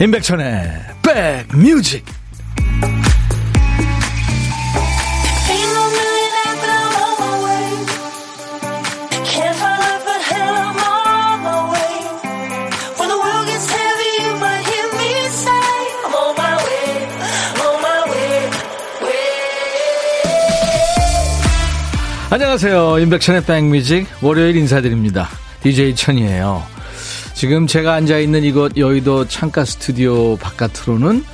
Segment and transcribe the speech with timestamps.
[0.00, 0.70] 임백천의
[1.02, 2.04] 백뮤직.
[22.30, 23.00] 안녕하세요.
[23.00, 25.28] 임백천의 백뮤직 월요일 인사드립니다.
[25.62, 26.77] DJ 천이에요
[27.38, 31.24] 지금 제가 앉아 있는 이곳 여의도 창가 스튜디오 바깥으로는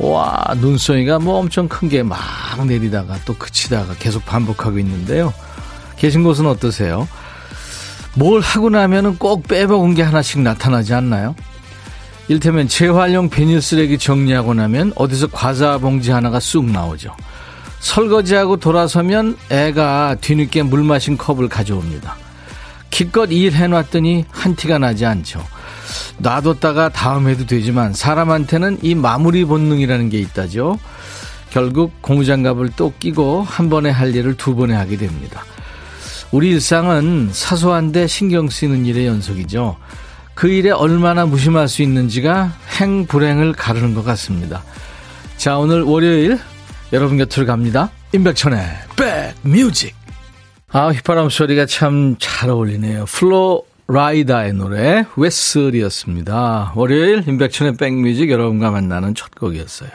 [0.00, 2.18] 와 눈송이가 뭐 엄청 큰 게 막
[2.66, 5.32] 내리다가 또 그치다가 계속 반복하고 있는데요.
[5.96, 7.06] 계신 곳은 어떠세요?
[8.14, 11.36] 뭘 하고 나면은 꼭 빼먹은 게 하나씩 나타나지 않나요?
[12.26, 17.14] 일테면 재활용 비닐 쓰레기 정리하고 나면 어디서 과자 봉지 하나가 쑥 나오죠.
[17.78, 22.23] 설거지하고 돌아서면 애가 뒤늦게 물 마신 컵을 가져옵니다.
[22.94, 25.44] 기껏 일해놨더니 한 티가 나지 않죠.
[26.18, 30.78] 놔뒀다가 다음 해도 되지만 사람한테는 이 마무리 본능이라는 게 있다죠.
[31.50, 35.44] 결국 고무장갑을 또 끼고 한 번에 할 일을 두 번에 하게 됩니다.
[36.30, 39.76] 우리 일상은 사소한데 신경 쓰이는 일의 연속이죠.
[40.34, 44.62] 그 일에 얼마나 무심할 수 있는지가 행 불행을 가르는 것 같습니다.
[45.36, 46.38] 자, 오늘 월요일
[46.92, 47.90] 여러분 곁으로 갑니다.
[48.12, 48.60] 임백천의
[49.42, 50.03] 백뮤직.
[50.76, 53.04] 아, 휘파람 소리가 참 잘 어울리네요.
[53.04, 56.72] 플로 라이다의 노래 Whistle이었습니다.
[56.74, 59.90] 월요일 임백천의 백뮤직 여러분과 만나는 첫 곡이었어요.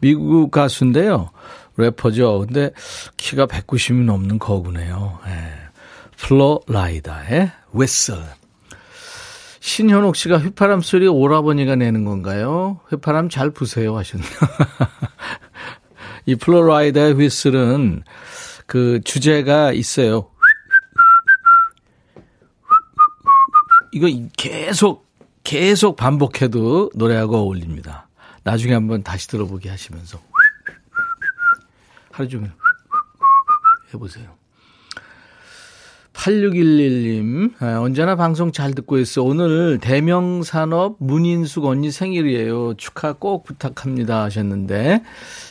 [0.00, 1.28] 미국 가수인데요.
[1.76, 2.46] 래퍼죠.
[2.46, 2.70] 근데
[3.18, 5.18] 키가 190이 넘는 거구네요.
[5.26, 5.52] 네.
[6.16, 8.16] 플로 라이다의 Whistle.
[9.60, 12.80] 신현옥 씨가 휘파람 소리 오라버니가 내는 건가요?
[12.88, 14.30] 휘파람 잘 부세요 하셨네요.
[16.24, 18.04] 이 플로라이다의 휘슬은
[18.66, 20.30] 그 주제가 있어요.
[23.92, 25.06] 이거 계속
[25.44, 28.08] 계속 반복해도 노래하고 어울립니다.
[28.42, 30.20] 나중에 한번 다시 들어보게 하시면서
[32.10, 32.50] 하루 종일
[33.92, 34.36] 해보세요.
[36.14, 39.22] 8611님, 아, 언제나 방송 잘 듣고 있어.
[39.22, 42.74] 오늘 대명산업 문인숙 언니 생일이에요.
[42.74, 45.02] 축하 꼭 부탁합니다 하셨는데,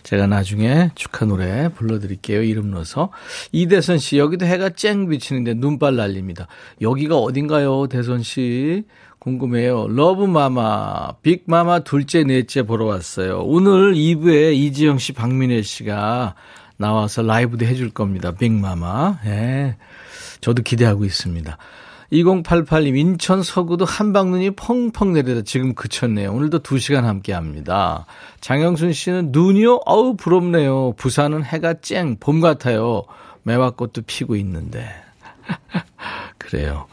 [0.03, 2.41] 제가 나중에 축하 노래 불러드릴게요.
[2.41, 3.09] 이름 넣어서.
[3.52, 6.47] 이대선 씨, 여기도 해가 쨍 비치는데 눈발 날립니다.
[6.81, 8.85] 여기가 어딘가요, 대선 씨?
[9.19, 9.88] 궁금해요.
[9.90, 13.44] 러브마마, 빅마마 둘째, 넷째 보러 왔어요.
[13.46, 16.35] 오늘 2부에 이지영 씨, 박민혜 씨가
[16.78, 18.31] 나와서 라이브도 해줄 겁니다.
[18.34, 19.19] 빅마마.
[19.25, 19.29] 예.
[19.29, 19.78] 네.
[20.43, 21.57] 저도 기대하고 있습니다.
[22.11, 26.31] 2088님, 인천 서구도 한방눈이 펑펑 내리다 지금 그쳤네요.
[26.31, 28.05] 오늘도 2시간 함께 합니다.
[28.41, 29.79] 장영순 씨는 눈이요?
[29.85, 30.93] 어우, 부럽네요.
[30.97, 33.03] 부산은 해가 쨍, 봄 같아요.
[33.43, 34.93] 매화꽃도 피고 있는데.
[36.37, 36.87] 그래요.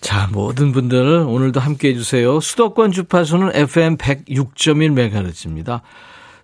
[0.00, 2.40] 자, 모든 분들 오늘도 함께 해주세요.
[2.40, 5.80] 수도권 주파수는 FM 106.1MHz입니다.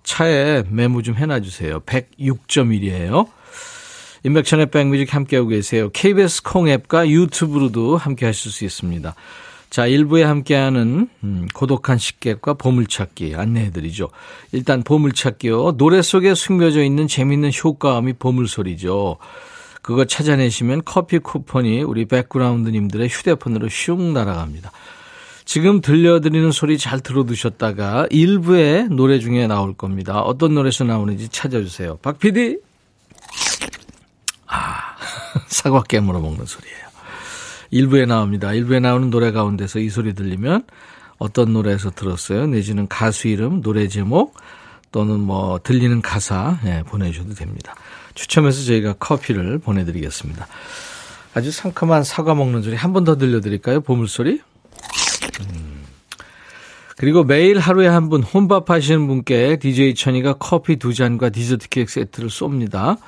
[0.04, 1.80] 차에 메모 좀 해놔주세요.
[1.80, 3.28] 106.1이에요.
[4.24, 5.90] 인백천의 백뮤직 함께하고 계세요.
[5.90, 9.14] KBS 콩앱과 유튜브로도 함께 하실 수 있습니다.
[9.68, 14.08] 자, 1부에 함께하는 음, 고독한 식객과 보물찾기 안내해드리죠.
[14.52, 15.76] 일단 보물찾기요.
[15.76, 19.18] 노래 속에 숨겨져 있는 재밌는 효과음이 보물소리죠.
[19.82, 24.72] 그거 찾아내시면 커피 쿠폰이 우리 백그라운드님들의 휴대폰으로 슝 날아갑니다.
[25.44, 30.22] 지금 들려드리는 소리 잘 들어두셨다가 일부에 노래 중에 나올 겁니다.
[30.22, 31.98] 어떤 노래에서 나오는지 찾아주세요.
[32.00, 32.58] 박 PD!
[35.54, 36.84] 아, 사과 깨물어 먹는 소리예요.
[37.70, 38.52] 일부에 나옵니다.
[38.52, 40.64] 일부에 나오는 노래 가운데서 이 소리 들리면
[41.18, 42.46] 어떤 노래에서 들었어요?
[42.46, 44.34] 내지는 가수 이름, 노래 제목
[44.92, 47.74] 또는 뭐 들리는 가사 예, 보내주셔도 됩니다.
[48.14, 50.46] 추첨해서 저희가 커피를 보내드리겠습니다.
[51.34, 53.80] 아주 상큼한 사과 먹는 소리 한 번 더 들려드릴까요?
[53.80, 54.40] 보물소리?
[55.50, 55.84] 음.
[56.96, 61.90] 그리고 매일 하루에 한 분 혼밥 하시는 분께 DJ 천이가 커피 두 잔과 디저트 케이크
[61.90, 62.98] 세트를 쏩니다.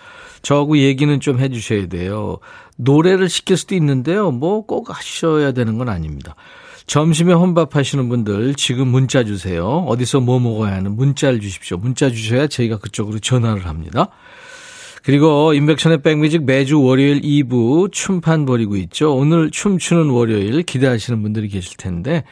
[0.47, 2.39] 저하고 얘기는 좀 해주셔야 돼요.
[2.77, 4.31] 노래를 시킬 수도 있는데요.
[4.31, 6.37] 뭐 꼭 하셔야 되는 건 아닙니다.
[6.87, 9.67] 점심에 혼밥 하시는 분들 지금 문자 주세요.
[9.89, 11.79] 어디서 뭐 먹어야 하는 문자를 주십시오.
[11.79, 14.11] 문자 주셔야 저희가 그쪽으로 전화를 합니다.
[15.03, 19.17] 그리고 인백션의 백뮤직 매주 월요일 2부 춤판 벌이고 있죠.
[19.17, 22.23] 오늘 춤추는 월요일 기대하시는 분들이 계실 텐데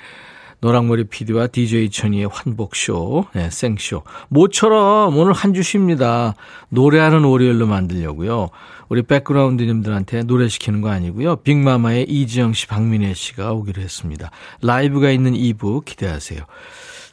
[0.65, 4.03] 노랑머리 PD와 DJ 천이의 환복쇼, 네, 생쇼.
[4.29, 6.37] 모처럼 오늘 한주 쉽니다.
[6.71, 8.49] 노래하는 월요일로 만들려고요.
[8.89, 11.37] 우리 백그라운드님들한테 노래 시키는 거 아니고요.
[11.37, 14.31] 빅마마의 이지영 씨, 박민혜 씨가 오기로 했습니다.
[14.63, 16.41] 라이브가 있는 2부 기대하세요.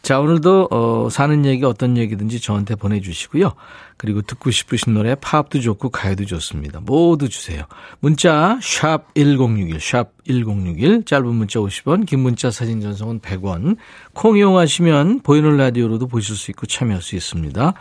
[0.01, 3.53] 자, 오늘도, 어, 사는 얘기 어떤 얘기든지 저한테 보내주시고요.
[3.97, 6.79] 그리고 듣고 싶으신 노래 팝도 좋고 가요도 좋습니다.
[6.81, 7.63] 모두 주세요.
[7.99, 13.77] 문자, 샵 1061, 샵 1061, 짧은 문자 50원, 긴 문자 사진 전송은 100원.
[14.13, 17.73] 콩 이용하시면 보이는 라디오로도 보실 수 있고 참여할 수 있습니다.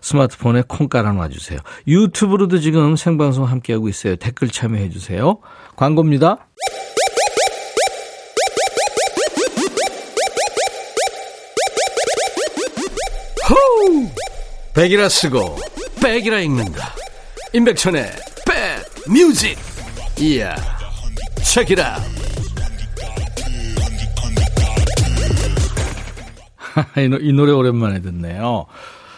[0.00, 1.58] 스마트폰에 콩 깔아놔 주세요.
[1.88, 4.14] 유튜브로도 지금 생방송 함께하고 있어요.
[4.14, 5.38] 댓글 참여해 주세요.
[5.74, 6.46] 광고입니다.
[14.76, 15.56] 백이라 쓰고
[16.02, 16.92] 백이라 읽는다.
[17.54, 18.10] 임백천의
[18.46, 19.56] 백 뮤직.
[20.20, 20.54] 이야.
[21.42, 21.96] 책이라.
[27.22, 28.66] 이 노래 오랜만에 듣네요.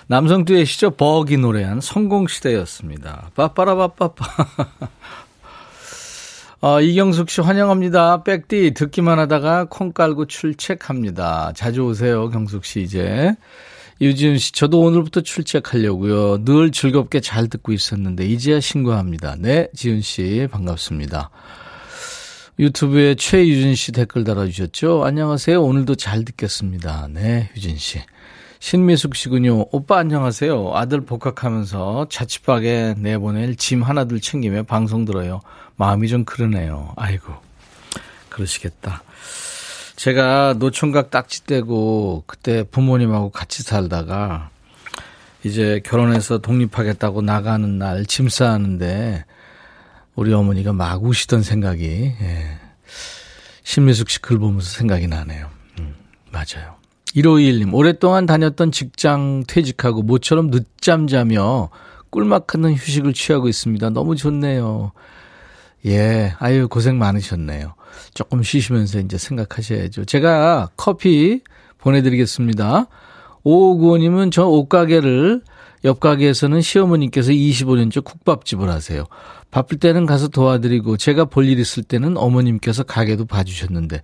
[0.07, 0.93] 남성 듀엣이죠.
[0.93, 3.33] 버기 노래한 성공시대였습니다.
[3.35, 4.27] 빠빠라빠빠빠.
[6.63, 8.23] 어, 이경숙 씨 환영합니다.
[8.23, 11.53] 백디 듣기만 하다가 콩 깔고 출첵합니다.
[11.57, 13.35] 자주 오세요, 경숙 씨 이제.
[14.01, 16.45] 유지은 씨, 저도 오늘부터 출첵하려고요.
[16.45, 19.35] 늘 즐겁게 잘 듣고 있었는데 이제야 신고합니다.
[19.39, 21.31] 네, 지은 씨 반갑습니다.
[22.61, 25.05] 유튜브에 최유진 씨 댓글 달아주셨죠?
[25.05, 25.61] 안녕하세요.
[25.61, 27.09] 오늘도 잘 듣겠습니다.
[27.11, 28.01] 네, 유진 씨.
[28.61, 29.67] 신미숙 씨군요.
[29.71, 30.73] 오빠 안녕하세요.
[30.75, 35.41] 아들 복학하면서 자취방에 내보낼 짐 하나둘 챙기며 방송 들어요.
[35.77, 36.93] 마음이 좀 그러네요.
[36.97, 37.33] 아이고.
[38.29, 39.03] 그러시겠다.
[39.99, 44.51] 제가 노총각 딱지 떼고 그때 부모님하고 같이 살다가
[45.43, 49.25] 이제 결혼해서 독립하겠다고 나가는 날 짐 싸는데
[50.15, 51.85] 우리 어머니가 막 우시던 생각이
[52.21, 52.47] 예.
[53.65, 55.49] 신미숙 씨 글 보면서 생각이 나네요.
[55.81, 55.95] 음,
[56.31, 56.77] 맞아요.
[57.17, 61.71] 1521님, 오랫동안 다녔던 직장 퇴직하고 모처럼 늦잠 자며
[62.11, 63.91] 꿀맛 같은 휴식을 취하고 있습니다.
[63.91, 64.93] 너무 좋네요.
[65.87, 67.75] 예, 아유, 고생 많으셨네요.
[68.15, 70.05] 조금 쉬시면서 이제 생각하셔야죠.
[70.05, 71.41] 제가 커피
[71.79, 72.87] 보내드리겠습니다.
[73.45, 75.43] 5595님은 저 옷가게를
[75.85, 79.05] 옆 가게에서는 시어머님께서 25년째 국밥집을 하세요.
[79.51, 84.03] 바쁠 때는 가서 도와드리고 제가 볼 일 있을 때는 어머님께서 가게도 봐주셨는데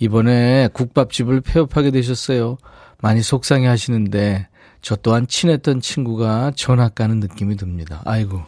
[0.00, 2.58] 이번에 국밥집을 폐업하게 되셨어요.
[3.00, 4.48] 많이 속상해 하시는데
[4.80, 8.02] 저 또한 친했던 친구가 전학 가는 느낌이 듭니다.
[8.04, 8.42] 아이고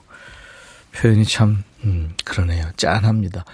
[0.92, 2.64] 표현이 참 음, 그러네요.
[2.76, 3.44] 짠합니다.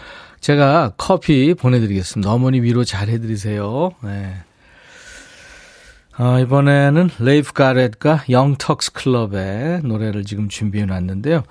[0.40, 2.32] 제가 커피 보내드리겠습니다.
[2.32, 3.92] 어머니 위로 잘 해드리세요.
[4.02, 4.34] 네.
[6.16, 11.44] 아, 이번에는 레이프 가렛과 영턱스 클럽의 노래를 지금 준비해 놨는데요.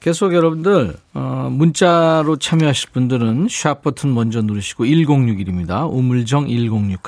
[0.00, 5.92] 계속 여러분들 어, 문자로 참여하실 분들은 샵 버튼 먼저 누르시고 1061입니다.
[5.92, 6.98] 우물정 1061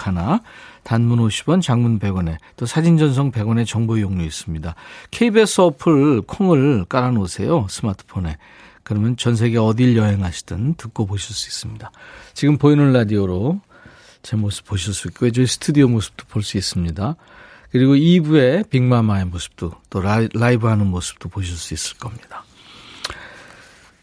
[0.83, 4.75] 단문 50원, 장문 100원에 또 사진 전송 100원의 정보 이용료 있습니다.
[5.11, 7.67] KBS 어플 콩을 깔아 놓으세요.
[7.69, 8.37] 스마트폰에.
[8.89, 11.91] 그러면 전 세계 어딜 여행하시든 듣고 보실 수 있습니다.
[12.33, 13.61] 지금 보이는 라디오로
[14.23, 17.15] 제 모습 보실 수 있고 저희 스튜디오 모습도 볼 수 있습니다.
[17.71, 22.45] 그리고 2부의 빅마마의 모습도 또 라이브 하는 모습도 보실 수 있을 겁니다.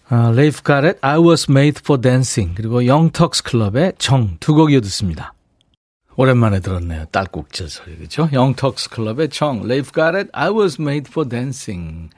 [0.07, 4.81] 아, 레이프 가렛 I was made for dancing 그리고 영턱스 클럽의 정 두 곡 이어
[4.81, 5.33] 듣습니다.
[6.15, 7.05] 오랜만에 들었네요.
[7.05, 8.29] 딸꾹질 소리 그죠?
[8.31, 12.11] 영턱스 클럽의 정 레이프 가렛 I was made for dancing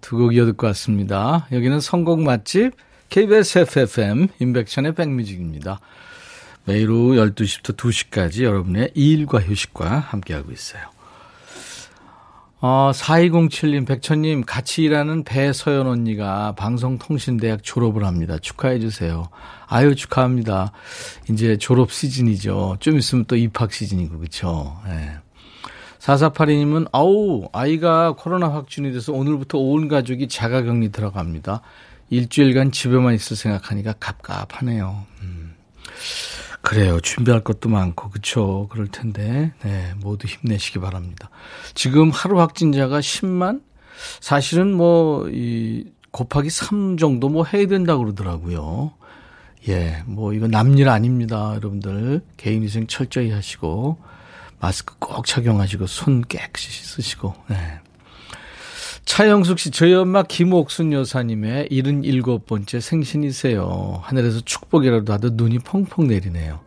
[0.00, 1.46] 두 곡 이어듣고 왔습니다.
[1.52, 2.72] 여기는 선곡 맛집
[3.08, 5.80] KBS FFM 인백천의 백뮤직입니다.
[6.64, 10.82] 매일 오후 12시부터 2시까지 여러분의 일과 휴식과 함께하고 있어요.
[12.62, 18.36] 어, 4207님, 백천님, 같이 일하는 배서연 언니가 방송통신대학 졸업을 합니다.
[18.38, 19.30] 축하해주세요.
[19.66, 20.72] 아유, 축하합니다.
[21.30, 22.76] 이제 졸업 시즌이죠.
[22.80, 24.78] 좀 있으면 또 입학 시즌이고, 그쵸?
[24.88, 25.16] 예.
[26.00, 31.60] 4482님은, 아우, 아이가 코로나 확진이 돼서 오늘부터 온 가족이 자가 격리 들어갑니다.
[32.08, 35.04] 일주일간 집에만 있을 생각하니까 갑갑하네요.
[35.22, 35.54] 음.
[36.62, 37.00] 그래요.
[37.00, 38.66] 준비할 것도 많고, 그쵸.
[38.70, 41.30] 그럴 텐데, 네, 모두 힘내시기 바랍니다.
[41.74, 43.62] 지금 하루 확진자가 10만?
[44.20, 48.92] 사실은 뭐, 이, 곱하기 3 정도 뭐 해야 된다고 그러더라고요.
[49.68, 51.52] 예, 뭐, 이거 남일 아닙니다.
[51.54, 52.22] 여러분들.
[52.38, 53.98] 개인 위생 철저히 하시고,
[54.60, 57.80] 마스크 꼭 착용하시고, 손 깨끗이 쓰시고, 네.
[59.04, 64.00] 차영숙 씨, 저희 엄마 김옥순 여사님의 77번째 생신이세요.
[64.04, 66.60] 하늘에서 축복이라도 하듯 눈이 펑펑 내리네요.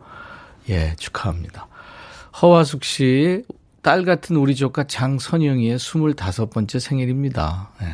[0.68, 1.68] 예, 축하합니다.
[2.42, 3.44] 허화숙 씨,
[3.80, 7.70] 딸 같은 우리 조카 장선영이의 25번째 생일입니다.
[7.82, 7.86] 예.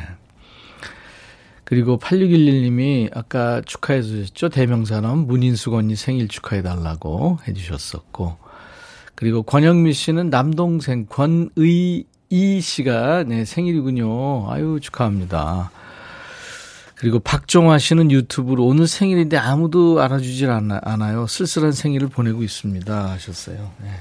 [1.63, 4.49] 그리고 8611님이 아까 축하해 주셨죠?
[4.49, 8.37] 대명사람 문인숙 언니 생일 축하해 달라고 해 주셨었고.
[9.21, 14.51] 그리고 권영미 씨는 남동생 권의 이 씨가 네, 생일이군요.
[14.51, 15.69] 아유, 축하합니다.
[16.95, 21.27] 그리고 박종화 씨는 유튜브로 오늘 생일인데 아무도 알아주질 않아, 않아요.
[21.27, 23.11] 쓸쓸한 생일을 보내고 있습니다.
[23.11, 23.69] 하셨어요.
[23.83, 23.91] 네.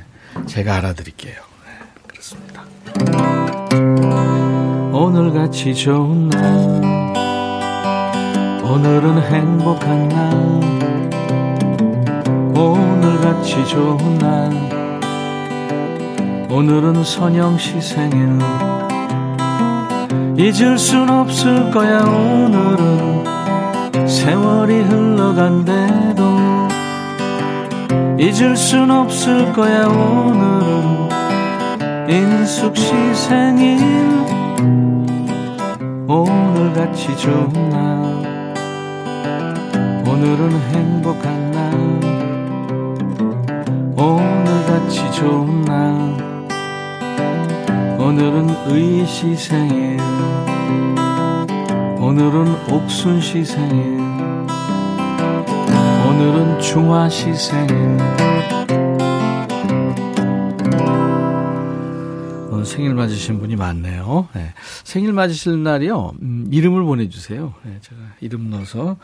[0.47, 1.35] 제가 알아드릴게요.
[1.35, 1.71] 네,
[2.07, 2.65] 그렇습니다.
[4.91, 6.81] 오늘 같이 좋은 날
[8.65, 10.31] 오늘은 행복한 날
[12.57, 14.80] 오늘 같이 좋은 날
[16.53, 18.37] 오늘은 선영 씨 생일.
[20.37, 23.25] 잊을 순 없을 거야 오늘은.
[24.09, 26.25] 세월이 흘러간대도.
[28.19, 31.09] 잊을 순 없을 거야 오늘은.
[32.11, 33.79] 인숙 씨 생일.
[36.09, 37.79] 오늘같이 좋은 날.
[40.05, 41.61] 오늘은 행복한 날.
[43.97, 46.30] 오늘같이 좋은 날
[48.11, 49.97] 오늘은 의 시 생일.
[52.01, 54.01] 오늘은 옥순 시 생일.
[56.09, 57.77] 오늘은 중화 시 생일.
[62.51, 64.27] 오늘 생일 맞으신 분이 많네요.
[64.35, 64.55] 네.
[64.83, 66.15] 생일 맞으실 날이요?
[66.21, 67.55] 음, 이름을 보내주세요.
[67.63, 68.97] 네, 제가 이름 넣어서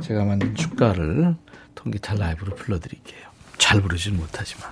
[0.00, 1.34] 제가 만든 축가를
[1.74, 3.20] 통기타 라이브로 불러드릴게요.
[3.58, 4.70] 잘 부르진 못하지만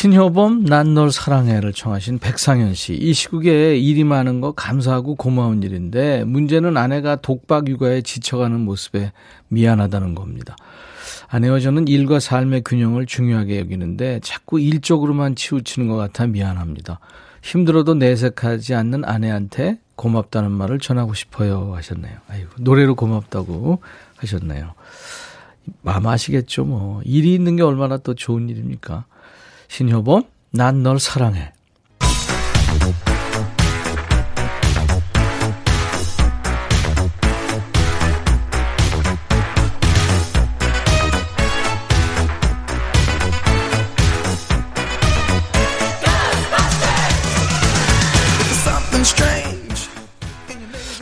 [0.00, 2.94] 신효범 난 널 사랑해를 청하신 백상현 씨.
[2.94, 9.10] 이 시국에 일이 많은 거 감사하고 고마운 일인데 문제는 아내가 독박 육아에 지쳐가는 모습에
[9.48, 10.54] 미안하다는 겁니다.
[11.26, 17.00] 아내와 저는 일과 삶의 균형을 중요하게 여기는데 자꾸 일 쪽으로만 치우치는 것 같아 미안합니다.
[17.42, 22.18] 힘들어도 내색하지 않는 아내한테 고맙다는 말을 전하고 싶어요 하셨네요.
[22.28, 23.80] 아이고 노래로 고맙다고
[24.18, 24.74] 하셨네요.
[25.82, 29.06] 마음 아시겠죠 뭐 일이 있는 게 얼마나 또 좋은 일입니까?
[29.68, 31.52] 신효범, 난 널 사랑해.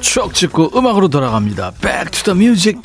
[0.01, 1.73] 추억 찍고 음악으로 돌아갑니다.
[1.83, 2.81] Back to the music.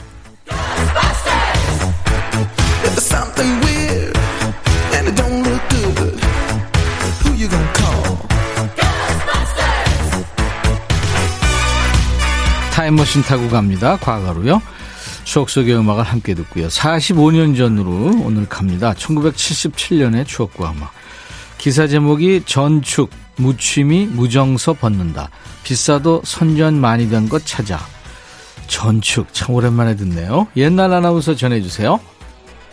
[12.92, 13.98] 타임머신 타고 갑니다.
[13.98, 14.62] 과거로요.
[15.24, 16.68] 추억 속의 음악을 함께 듣고요.
[16.68, 18.94] 45년 전으로 오늘 갑니다.
[18.94, 20.92] 1977년의 추억과 음악.
[21.58, 25.30] 기사 제목이 전축, 무취미, 무정서 벗는다.
[25.64, 27.80] 비싸도 선전 많이 된 것 찾아.
[28.68, 30.48] 전축, 참 오랜만에 듣네요.
[30.58, 32.00] 옛날 아나운서 전해주세요.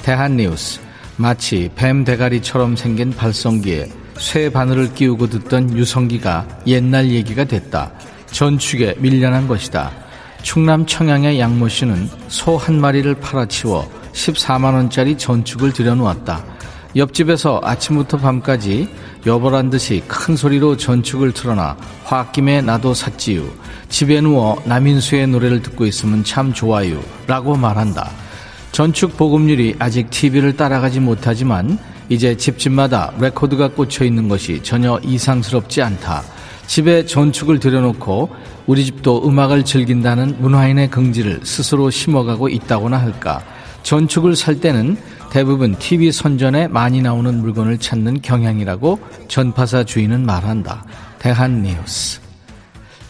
[0.02, 0.80] 대한뉴스.
[1.16, 7.92] 마치 뱀 대가리처럼 생긴 발성기에 쇠 바늘을 끼우고 듣던 유성기가 옛날 얘기가 됐다.
[8.30, 10.07] 전축에 밀려난 것이다.
[10.42, 16.44] 충남 청양의 양모 씨는 소 한 마리를 팔아치워 14만원짜리 전축을 들여놓았다.
[16.96, 18.88] 옆집에서 아침부터 밤까지
[19.26, 23.48] 여보란 듯이 큰 소리로 전축을 틀어놔 홧김에 나도 샀지유.
[23.88, 27.00] 집에 누워 남인수의 노래를 듣고 있으면 참 좋아요.
[27.26, 28.10] 라고 말한다.
[28.72, 31.78] 전축 보급률이 아직 TV를 따라가지 못하지만
[32.08, 36.22] 이제 집집마다 레코드가 꽂혀 있는 것이 전혀 이상스럽지 않다.
[36.68, 38.28] 집에 전축을 들여놓고
[38.66, 43.42] 우리 집도 음악을 즐긴다는 문화인의 긍지를 스스로 심어가고 있다고나 할까.
[43.82, 44.98] 전축을 살 때는
[45.30, 50.84] 대부분 TV 선전에 많이 나오는 물건을 찾는 경향이라고 전파사 주인은 말한다.
[51.18, 52.20] 대한뉴스.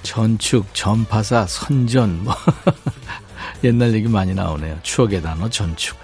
[0.04, 2.34] 전축, 전파사, 선전, 뭐.
[3.64, 4.78] 옛날 얘기 많이 나오네요.
[4.84, 5.96] 추억의 단어 전축.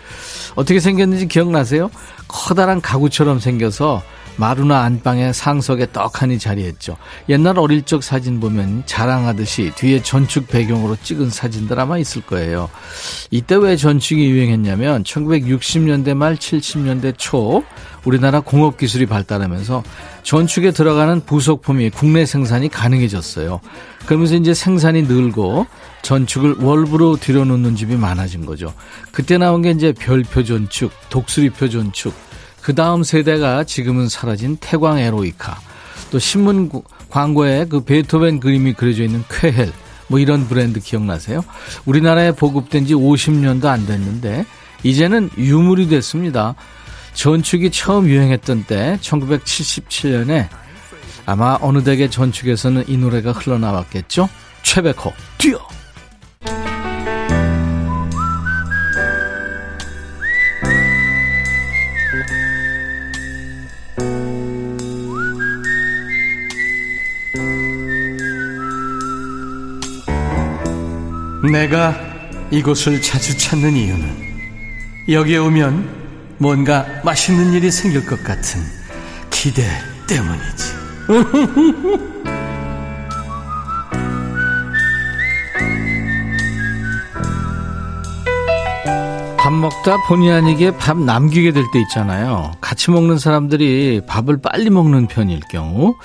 [0.56, 1.88] 어떻게 생겼는지 기억나세요?
[2.26, 4.02] 커다란 가구처럼 생겨서
[4.36, 6.96] 마루나 안방에 상석에 떡하니 자리했죠.
[7.28, 12.68] 옛날 어릴 적 사진 보면 자랑하듯이 뒤에 전축 배경으로 찍은 사진들 아마 있을 거예요.
[13.30, 17.64] 이때 왜 전축이 유행했냐면 1960년대 말 70년대 초
[18.04, 19.82] 우리나라 공업 기술이 발달하면서
[20.22, 23.60] 전축에 들어가는 부속품이 국내 생산이 가능해졌어요.
[24.06, 25.66] 그러면서 이제 생산이 늘고
[26.02, 28.74] 전축을 월부로 들여놓는 집이 많아진 거죠.
[29.10, 32.12] 그때 나온 게 이제 별표 전축, 독수리표 전축,
[32.64, 35.60] 그 다음 세대가 지금은 사라진 태광 에로이카,
[36.10, 36.70] 또 신문
[37.10, 39.70] 광고에 그 베토벤 그림이 그려져 있는 쾌헬,
[40.08, 41.42] 뭐 이런 브랜드 기억나세요?
[41.84, 44.46] 우리나라에 보급된 지 50년도 안 됐는데,
[44.82, 46.54] 이제는 유물이 됐습니다.
[47.12, 50.48] 전축이 처음 유행했던 때, 1977년에
[51.26, 54.30] 아마 어느 댁의 전축에서는 이 노래가 흘러나왔겠죠?
[54.62, 55.58] 최백호, 뛰어!
[71.50, 71.94] 내가
[72.50, 74.24] 이곳을 자주 찾는 이유는
[75.08, 76.04] 여기에 오면
[76.38, 78.60] 뭔가 맛있는 일이 생길 것 같은
[79.30, 79.62] 기대
[80.08, 80.74] 때문이지.
[89.38, 92.52] 밥 먹다 본의 아니게 밥 남기게 될 때 있잖아요.
[92.62, 95.96] 같이 먹는 사람들이 밥을 빨리 먹는 편일 경우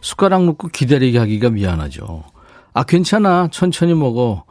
[0.00, 2.24] 숟가락 놓고 기다리게 하기가 미안하죠.
[2.74, 3.48] 아, 괜찮아.
[3.52, 4.44] 천천히 먹어.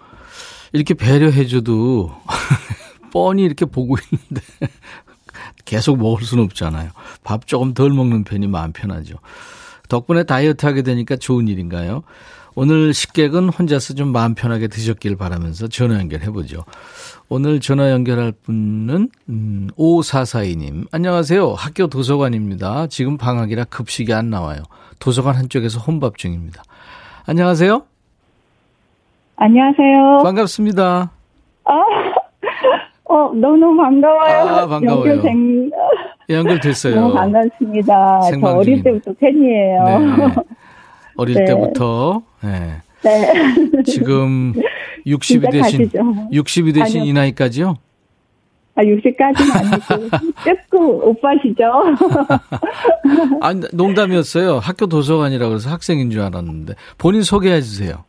[0.74, 2.12] 이렇게 배려해줘도
[3.12, 4.41] 뻔히 이렇게 보고 있는데
[5.65, 6.89] 계속 먹을 수는 없잖아요.
[7.24, 9.15] 밥 조금 덜 먹는 편이 마음 편하죠.
[9.89, 12.03] 덕분에 다이어트 하게 되니까 좋은 일인가요?
[12.55, 16.65] 오늘 식객은 혼자서 좀 마음 편하게 드셨길 바라면서 전화 연결해보죠.
[17.29, 20.88] 오늘 전화 연결할 분은 음, 5442님.
[20.91, 21.53] 안녕하세요.
[21.53, 22.88] 학교 도서관입니다.
[22.88, 24.63] 지금 방학이라 급식이 안 나와요.
[24.97, 26.63] 도서관 한쪽에서 혼밥 중입니다.
[27.27, 27.86] 안녕하세요.
[29.38, 30.24] 안녕하세요.
[30.24, 31.12] 반갑습니다.
[31.65, 31.72] 아,
[33.06, 34.39] 어, 너무 반가워요.
[34.39, 35.12] 아, 반가워요.
[35.12, 35.72] 연결된,
[36.27, 36.96] 연결됐어요.
[36.96, 38.20] 너무 반갑습니다.
[38.41, 39.84] 저 어릴 때부터 팬이에요.
[39.86, 40.36] 네.
[41.17, 41.46] 어릴 네.
[41.46, 42.82] 때부터 네.
[43.03, 43.84] 네.
[43.84, 44.53] 지금
[45.06, 46.00] 60이 진짜 되신 가시죠.
[46.32, 47.10] 60이 되신 아니요.
[47.10, 47.75] 이 나이까지요?
[48.74, 50.10] 아, 60까지는 아니고,
[50.44, 51.63] 조금 오빠시죠?
[53.41, 54.58] 아, 농담이었어요.
[54.58, 58.03] 학교 도서관이라고 해서 학생인 줄 알았는데 본인 소개해 주세요.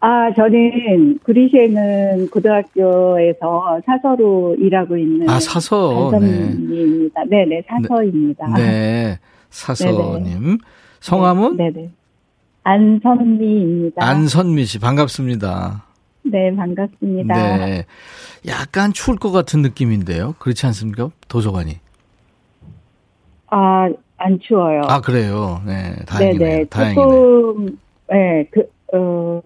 [0.00, 6.10] 아, 저는 구리시에는 고등학교에서 사서로 일하고 있는 아, 사서.
[6.12, 6.16] 네.
[6.16, 7.24] 안선미입니다.
[7.28, 8.46] 네, 네, 사서입니다.
[8.56, 9.18] 네.
[9.50, 10.58] 사서님.
[11.00, 11.90] 성함은 네, 네.
[12.62, 14.04] 안선미입니다.
[14.04, 15.84] 안선미 씨 반갑습니다.
[16.24, 17.34] 네, 반갑습니다.
[17.66, 17.84] 네.
[18.46, 20.34] 약간 추울 것 같은 느낌인데요.
[20.38, 21.10] 그렇지 않습니까?
[21.28, 21.78] 도서관이.
[23.48, 23.88] 아,
[24.18, 24.82] 안 추워요.
[24.84, 25.60] 아, 그래요.
[25.66, 25.96] 네.
[26.06, 26.38] 다행이네요.
[26.48, 26.64] 네네.
[26.66, 26.94] 다행이네.
[26.94, 27.78] 조금,
[28.10, 29.40] 네, 그, 어,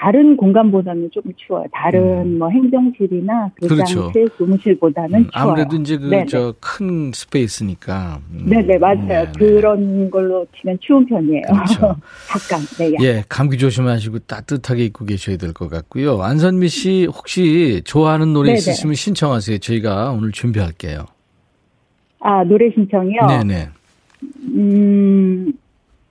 [0.00, 1.66] 다른 공간보다는 조금 추워요.
[1.72, 3.50] 다른 뭐 행정실이나 음.
[3.68, 4.10] 그렇죠.
[4.10, 5.50] 교장실, 교무실보다는 음, 추워요.
[5.50, 6.26] 아무래도 이제 그.
[6.26, 8.18] 저 큰 스페이스니까.
[8.32, 9.06] 음, 네네, 맞아요.
[9.06, 9.32] 네네.
[9.36, 11.42] 그런 걸로 치면 추운 편이에요.
[11.52, 11.96] 그렇죠.
[12.48, 12.94] 잠깐, 네.
[13.02, 16.22] 예, 감기 조심하시고 따뜻하게 입고 계셔야 될 것 같고요.
[16.22, 18.58] 안선미 씨 혹시 좋아하는 노래 네네.
[18.58, 19.58] 있으시면 신청하세요.
[19.58, 21.04] 저희가 오늘 준비할게요.
[22.20, 23.26] 아, 노래 신청이요?
[23.26, 23.68] 네네.
[24.54, 25.52] 음,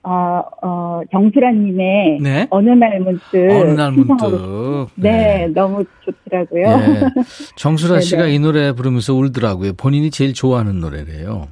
[0.02, 2.46] 어, 어, 정수라님의 네.
[2.50, 3.20] 어느 날 문득.
[3.34, 4.88] 어느 날 문득.
[4.94, 6.62] 네, 너무 좋더라고요.
[6.62, 7.00] 예.
[7.56, 8.34] 정수라 씨가 네네.
[8.34, 9.74] 이 노래 부르면서 울더라고요.
[9.74, 11.48] 본인이 제일 좋아하는 노래래요.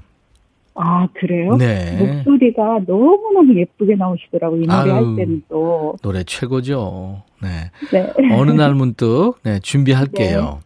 [0.81, 1.57] 아, 그래요?
[1.57, 1.97] 네.
[1.99, 4.63] 목소리가 너무너무 예쁘게 나오시더라고요.
[4.63, 4.93] 이 노래 아유.
[4.93, 5.97] 할 때는 또.
[6.03, 7.23] 노래 최고죠.
[7.43, 7.71] 네.
[7.93, 8.13] 네.
[8.35, 10.61] 어느 날 문득 네, 준비할게요.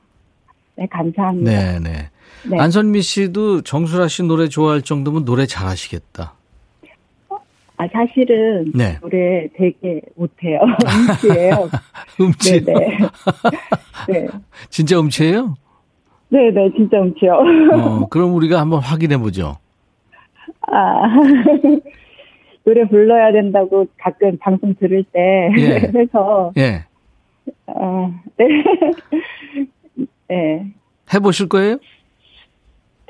[0.76, 1.50] 네, 감사합니다.
[1.50, 2.10] 네, 네.
[2.48, 2.58] 네.
[2.60, 6.34] 안선미 씨도 정수라 씨 노래 좋아할 정도면 노래 잘하시겠다.
[7.76, 8.98] 아, 사실은 네.
[9.00, 10.60] 노래 되게 못해요.
[11.24, 11.68] 음치예요.
[12.20, 12.64] 음치.
[12.64, 12.98] 네네.
[14.08, 14.26] 네.
[14.68, 15.54] 진짜 음치예요?
[16.28, 17.32] 네네, 진짜 음치요.
[17.72, 19.56] 어, 그럼 우리가 한번 확인해 보죠.
[20.68, 21.02] 아.
[22.64, 25.90] 노래 불러야 된다고 가끔 방송 들을 때 예.
[25.98, 26.84] 해서, 예.
[27.66, 28.46] 아, 네.
[30.28, 30.72] 네.
[31.12, 31.78] 해보실 거예요?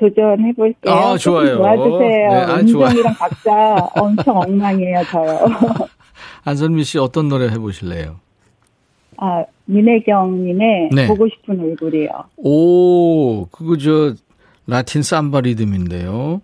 [0.07, 0.93] 도전해 볼게요.
[0.93, 1.57] 아, 조금 좋아요.
[1.57, 1.99] 도와주세요.
[2.29, 2.87] 네, 아, 좋아요.
[2.89, 5.39] 음정이랑 박자 엄청 엉망이에요, 저요.
[6.43, 8.19] 안선미 씨 어떤 노래 해 보실래요?
[9.17, 11.07] 아, 민혜경님의 네.
[11.07, 12.09] 보고 싶은 얼굴이요.
[12.37, 14.13] 오, 그거 저
[14.67, 16.41] 라틴 삼바 리듬인데요.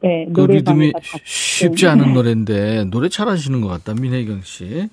[0.00, 0.92] 네, 그 리듬이.
[1.24, 4.00] 쉽지 않은 노래인데 노래 잘하시는 것 같다.
[4.00, 4.88] 민혜경 씨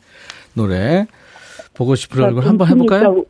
[0.55, 1.05] 노래
[1.75, 3.23] 보고 싶은 얼굴 좀 한번 해볼까요?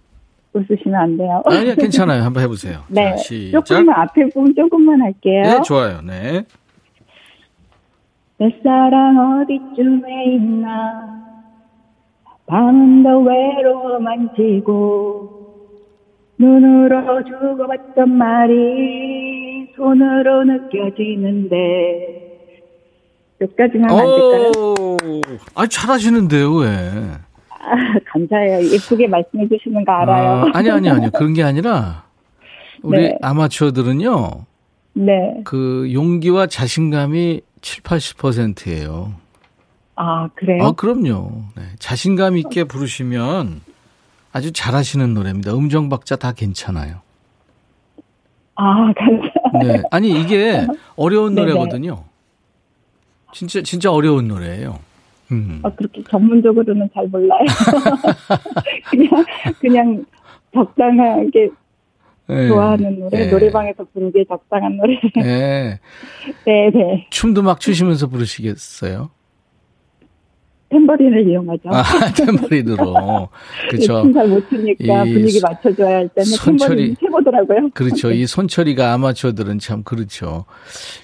[0.56, 1.44] 웃으시면 안 돼요.
[1.46, 2.24] 아니요, 괜찮아요.
[2.24, 2.84] 한번 해보세요.
[2.88, 3.62] 네, 자.
[3.64, 5.44] 조금만 앞에 부분 조금만 할게요.
[5.44, 6.02] 네, 좋아요.
[6.02, 6.44] 네.
[8.38, 11.24] 내 사랑 어디쯤에 있나
[12.48, 15.36] 밤은 더 외로워만 지고
[16.38, 22.26] 눈으로 주고받던 말이 손으로 느껴지는데
[23.42, 24.52] 여기까지만 안 될까요?
[24.58, 24.98] 오,
[25.56, 26.68] 아 잘하시는데요, 왜?
[27.66, 28.64] 아, 감사해요.
[28.72, 30.46] 예쁘게 말씀해 주시는 거 알아요.
[30.46, 31.10] 아, 아니, 아니, 아니요.
[31.12, 32.04] 그런 게 아니라,
[32.82, 33.18] 우리 네.
[33.22, 34.46] 아마추어들은요,
[34.94, 35.42] 네.
[35.44, 39.14] 그 용기와 자신감이 7, 80%예요.
[39.96, 40.64] 아, 그래요?
[40.64, 41.32] 아, 그럼요.
[41.56, 41.64] 네.
[41.80, 43.62] 자신감 있게 부르시면
[44.32, 45.54] 아주 잘하시는 노래입니다.
[45.54, 46.98] 음정 박자 다 괜찮아요.
[48.56, 49.74] 아, 감사해요.
[49.78, 49.84] 네.
[49.92, 51.54] 아니, 이게 어려운 네네.
[51.54, 52.04] 노래거든요.
[53.34, 54.80] 진짜, 진짜 어려운 노래예요.
[55.32, 55.60] 음.
[55.64, 57.46] 아, 그렇게 전문적으로는 잘 몰라요.
[58.90, 59.26] 그냥,
[59.60, 60.06] 그냥
[60.54, 61.50] 적당하게
[62.28, 62.48] 네.
[62.48, 63.32] 좋아하는 노래, 네.
[63.32, 65.00] 노래방에서 부르기에 적당한 노래.
[65.16, 65.80] 네.
[66.46, 67.08] 네, 네.
[67.10, 69.10] 춤도 막 추시면서 부르시겠어요?
[70.76, 71.70] 탬버린을 이용하죠.
[71.70, 73.30] 아, 탬버린으로.
[73.70, 74.12] 그렇죠.
[74.14, 77.70] 잘못 치니까 분위기 맞춰줘야 할 때는 탬버린이 최고더라고요.
[77.74, 78.12] 그렇죠.
[78.12, 80.46] 이 손처리가 아마추어들은 참 그렇죠.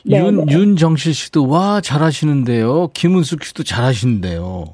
[0.04, 0.54] 네, 윤, 네.
[0.54, 2.90] 윤정실 씨도 와, 잘하시는데요.
[2.94, 4.66] 김은숙 씨도 잘하시는데요.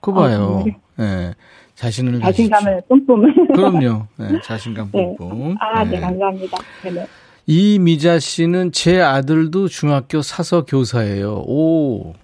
[0.00, 0.64] 그거 봐요.
[0.66, 0.76] 예.
[0.96, 1.04] 네.
[1.04, 1.34] 네.
[1.74, 3.46] 자신을 자신감을 뿜뿜.
[3.54, 4.06] 그럼요.
[4.16, 5.38] 네, 자신감 뿜뿜.
[5.38, 5.54] 네.
[5.60, 6.58] 아, 네, 네 감사합니다.
[6.92, 7.06] 네.
[7.46, 11.44] 이미자 씨는 제 아들도 중학교 사서 교사예요.
[11.46, 12.14] 오.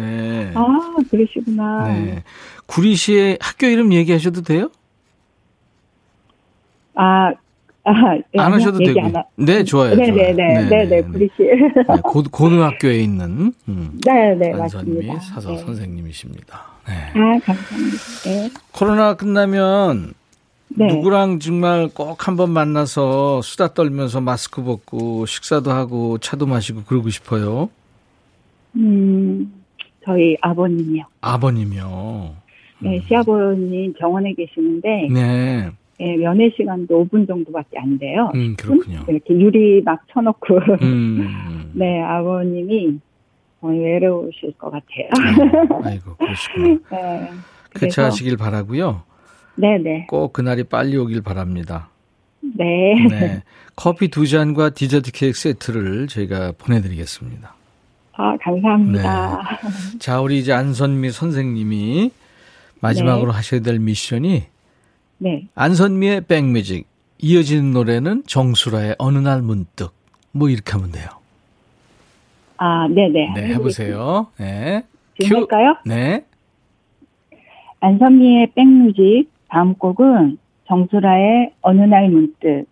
[0.00, 0.52] 네.
[0.54, 1.88] 아, 그러시구나.
[1.88, 2.22] 네.
[2.66, 4.70] 구리 씨의 학교 이름 얘기하셔도 돼요?
[6.94, 7.32] 아,
[7.84, 9.00] 아, 네, 안 하셔도 되고.
[9.00, 9.24] 안 하...
[9.36, 9.94] 네, 좋아요.
[9.94, 10.32] 네네네.
[10.32, 11.42] 네네, 네, 네, 구리 씨.
[11.42, 15.20] 네, 고, 고등학교에 있는, 음, 네네, 맞습니다.
[15.20, 15.58] 사서 네.
[15.58, 16.62] 선생님이십니다.
[16.86, 16.94] 네.
[17.14, 17.98] 아, 감사합니다.
[18.24, 18.50] 네.
[18.72, 20.14] 코로나 끝나면
[20.68, 20.86] 네.
[20.86, 27.70] 누구랑 정말 꼭 한번 만나서 수다 떨면서 마스크 벗고 식사도 하고 차도 마시고 그러고 싶어요.
[28.76, 29.52] 음,
[30.04, 31.04] 저희 아버님이요.
[31.20, 32.34] 아버님이요.
[32.80, 33.00] 네, 음.
[33.06, 35.08] 시아버님 병원에 계시는데.
[35.12, 35.70] 네.
[35.98, 38.32] 네, 면회 시간도 5분 정도밖에 안 돼요.
[38.34, 39.04] 음, 그렇군요.
[39.06, 40.58] 이렇게 유리 막 쳐놓고.
[40.80, 41.70] 음.
[41.74, 42.98] 네, 아버님이
[43.60, 45.08] 거의 외로우실 것 같아요.
[45.12, 46.78] 아, 아이고, 그러시구나.
[46.90, 47.30] 네.
[47.74, 49.02] 쾌차하시길 바라고요.
[49.56, 50.06] 네네.
[50.08, 51.90] 꼭 그날이 빨리 오길 바랍니다.
[52.40, 52.94] 네.
[53.10, 53.42] 네.
[53.76, 57.54] 커피 두 잔과 디저트 케이크 세트를 저희가 보내드리겠습니다.
[58.20, 59.38] 아, 감사합니다.
[59.62, 59.98] 네.
[59.98, 62.10] 자, 우리 이제 안선미 선생님이
[62.80, 63.36] 마지막으로 네.
[63.36, 64.42] 하셔야 될 미션이
[65.18, 65.46] 네.
[65.54, 66.86] 안선미의 백뮤직
[67.18, 69.92] 이어지는 노래는 정수라의 어느 날 문득
[70.32, 71.06] 뭐 이렇게 하면 돼요.
[72.58, 73.32] 아, 네네.
[73.34, 74.26] 네, 해보세요.
[74.38, 74.84] 네.
[75.18, 75.40] 지금 큐.
[75.40, 75.76] 할까요?
[75.86, 76.24] 네.
[77.80, 80.36] 안선미의 백뮤직 다음 곡은
[80.68, 82.66] 정수라의 어느 날 문득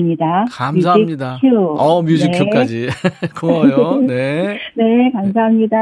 [0.00, 0.44] 입니다.
[0.50, 1.38] 감사합니다.
[1.42, 1.74] 뮤직 큐.
[1.78, 2.38] 어, 뮤직 네.
[2.38, 2.88] 큐까지.
[3.38, 4.00] 고마워요.
[4.06, 4.58] 네.
[4.74, 5.76] 네, 감사합니다.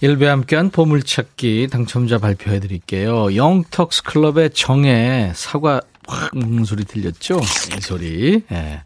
[0.00, 3.34] 일배 함께한 보물찾기 당첨자 발표해 드릴게요.
[3.34, 7.40] 영턱스 클럽의 정에 사과 확 먹는 소리 들렸죠?
[7.76, 8.42] 이 소리.
[8.52, 8.82] 예.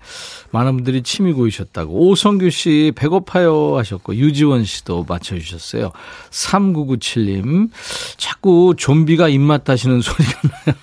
[0.53, 2.09] 많은 분들이 침이 고이셨다고.
[2.09, 5.91] 오성규 씨 배고파요 하셨고 유지원 씨도 맞춰주셨어요.
[6.31, 7.71] 3997님
[8.17, 10.77] 자꾸 좀비가 입맛 다시는 소리가 나요.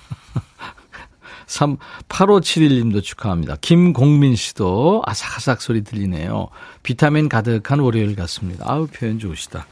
[1.46, 1.76] 3,
[2.08, 3.56] 8571님도 축하합니다.
[3.60, 6.48] 김공민 씨도 아삭아삭 소리 들리네요.
[6.82, 8.64] 비타민 가득한 월요일 같습니다.
[8.68, 9.66] 아우, 표현 좋으시다.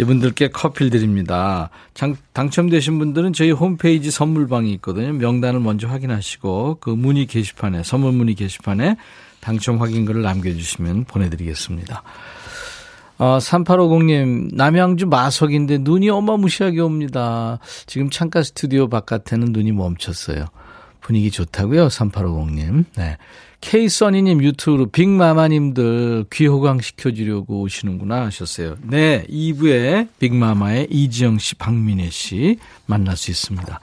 [0.00, 1.70] 이분들께 커피를 드립니다.
[1.92, 5.12] 장, 당첨되신 분들은 저희 홈페이지 선물방이 있거든요.
[5.12, 8.96] 명단을 먼저 확인하시고 그 문의 게시판에 선물 문의 게시판에
[9.40, 12.02] 당첨 확인글을 남겨주시면 보내드리겠습니다.
[13.18, 17.58] 어, 3850님, 남양주 마석인데 눈이 어마무시하게 옵니다.
[17.86, 20.46] 지금 창가 스튜디오 바깥에는 눈이 멈췄어요.
[21.00, 21.88] 분위기 좋다고요?
[21.88, 22.84] 3850님.
[22.96, 23.16] 네.
[23.60, 28.76] K써니님 유튜브로 빅마마님들 귀호강 시켜주려고 오시는구나 하셨어요.
[28.82, 33.80] 네, 2부에 빅마마의 이지영 씨, 박민혜 씨 만날 수 있습니다.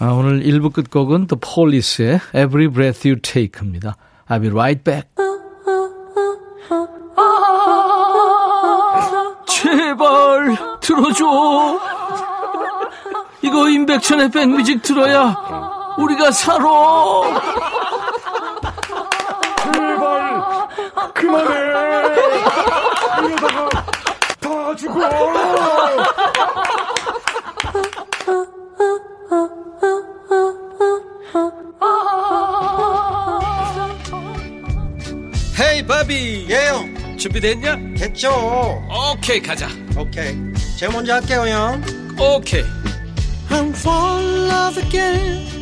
[0.00, 3.96] 아, 오늘 1부 끝곡은 The Police의 Every Breath You Take입니다.
[4.28, 5.08] I'll be right back.
[9.46, 11.80] 제발 들어줘.
[13.42, 16.64] 이거 임백천의 백뮤직 들어야 우리가 살아.
[19.72, 20.68] 제발
[21.14, 21.52] 그만해.
[23.28, 23.68] 이러다가
[24.40, 25.08] 다 죽어.
[35.60, 36.46] 헤이 바비.
[36.50, 37.16] 예영.
[37.18, 37.76] 준비됐냐?
[37.96, 38.82] 됐죠.
[39.14, 39.68] 오케이 가자.
[39.96, 40.36] 오케이.
[40.78, 41.82] 제가 먼저 할게요 형.
[42.18, 42.64] 오케이.
[43.50, 45.61] I'm fall in love again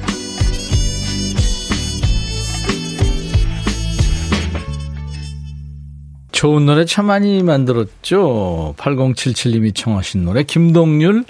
[6.41, 8.73] 좋은 노래 참 많이 만들었죠.
[8.75, 11.23] 8077님이 청하신 노래 김동률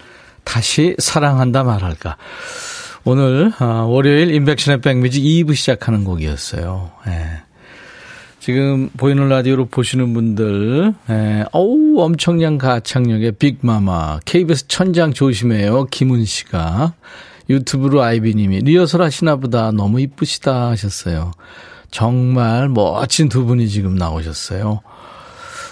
[0.45, 2.15] 다시 사랑한다 말할까.
[3.03, 6.91] 오늘 어, 월요일 인백션의 백뮤직 2부 시작하는 곡이었어요.
[7.07, 7.41] 예.
[8.39, 16.93] 지금 보이는 라디오로 보시는 분들, 예, 어우, 엄청난 가창력의 빅마마, KBS 천장 조심해요, 김은 씨가.
[17.49, 21.33] 유튜브로 아이비님이 리허설 하시나 보다 너무 이쁘시다 하셨어요.
[21.91, 24.79] 정말 멋진 두 분이 지금 나오셨어요.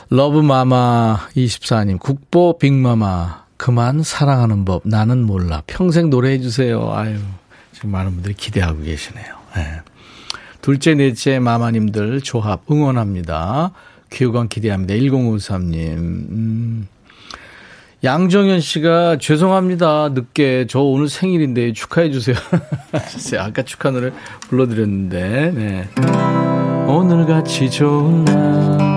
[0.09, 5.61] 러브마마 24님, 국보 빅마마, 그만 사랑하는 법, 나는 몰라.
[5.67, 6.91] 평생 노래해 주세요.
[6.91, 7.17] 아유,
[7.73, 9.25] 지금 많은 분들이 기대하고 계시네요.
[9.55, 9.81] 네.
[10.61, 13.71] 둘째, 넷째 마마님들 조합 응원합니다.
[14.11, 14.95] 귀요관 기대합니다.
[14.95, 15.75] 1053님.
[15.97, 16.87] 음.
[18.03, 20.09] 양정현 씨가 죄송합니다.
[20.09, 22.35] 늦게 저 오늘 생일인데 축하해 주세요.
[23.39, 24.11] 아까 축하 노래
[24.47, 25.51] 불러드렸는데.
[25.51, 25.89] 네.
[26.87, 28.88] 오늘같이 좋은 날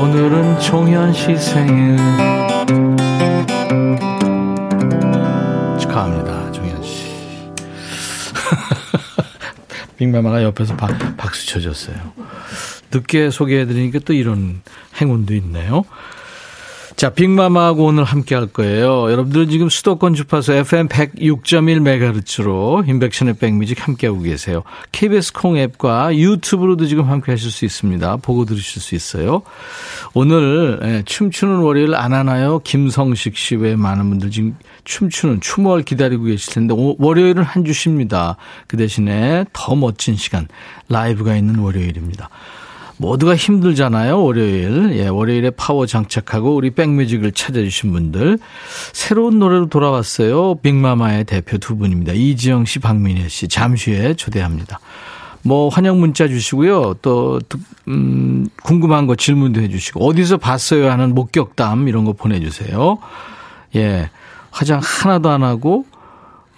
[0.00, 1.98] 오늘은 종현 씨 생일
[5.78, 6.50] 축하합니다.
[6.52, 7.04] 종현 씨.
[9.98, 11.96] 빅마마가 옆에서 박, 박수 쳐줬어요.
[12.90, 14.62] 늦게 소개해드리니까 또 이런
[14.98, 15.84] 행운도 있네요.
[17.00, 19.10] 자, 빅마마하고 오늘 함께 할 거예요.
[19.10, 24.64] 여러분들은 지금 수도권 주파수 FM 106.1MHz로 인백션의 백뮤직 함께하고 계세요.
[24.92, 28.18] KBS 콩 앱과 유튜브로도 지금 함께 하실 수 있습니다.
[28.18, 29.40] 보고 들으실 수 있어요.
[30.12, 32.58] 오늘 예, 춤추는 월요일 안 하나요?
[32.58, 38.36] 김성식 씨 외에 많은 분들 지금 춤추는 춤월 기다리고 계실 텐데 월요일은 한주 쉽니다.
[38.66, 40.48] 그 대신에 더 멋진 시간
[40.90, 42.28] 라이브가 있는 월요일입니다.
[43.00, 44.90] 모두가 힘들잖아요, 월요일.
[44.92, 48.38] 예, 월요일에 파워 장착하고 우리 백뮤직을 찾아주신 분들.
[48.92, 50.56] 새로운 노래로 돌아왔어요.
[50.56, 52.12] 빅마마의 대표 두 분입니다.
[52.12, 53.48] 이지영 씨, 박민혜 씨.
[53.48, 54.80] 잠시 후에 초대합니다.
[55.42, 56.96] 뭐, 환영 문자 주시고요.
[57.00, 57.40] 또,
[57.88, 62.98] 음, 궁금한 거 질문도 해주시고, 어디서 봤어요 하는 목격담 이런 거 보내주세요.
[63.76, 64.10] 예.
[64.50, 65.86] 화장 하나도 안 하고,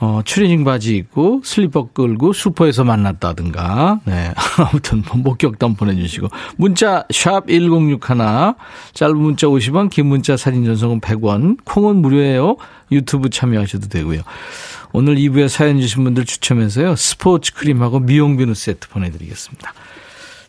[0.04, 4.00] 어, 추리닝 바지 입고 슬리퍼 끌고 슈퍼에서 만났다든가.
[4.04, 4.34] 네.
[4.58, 6.26] 아무튼 뭐 목격담 보내주시고.
[6.56, 8.00] 문자 샵 1061.
[8.94, 11.58] 짧은 문자 50원, 긴 문자 사진 전송은 100원.
[11.64, 12.56] 콩은 무료예요.
[12.90, 14.22] 유튜브 참여하셔도 되고요.
[14.92, 16.96] 오늘 2부에 사연 주신 분들 추첨해서요.
[16.96, 19.72] 스포츠 크림하고 미용 비누 세트 보내드리겠습니다.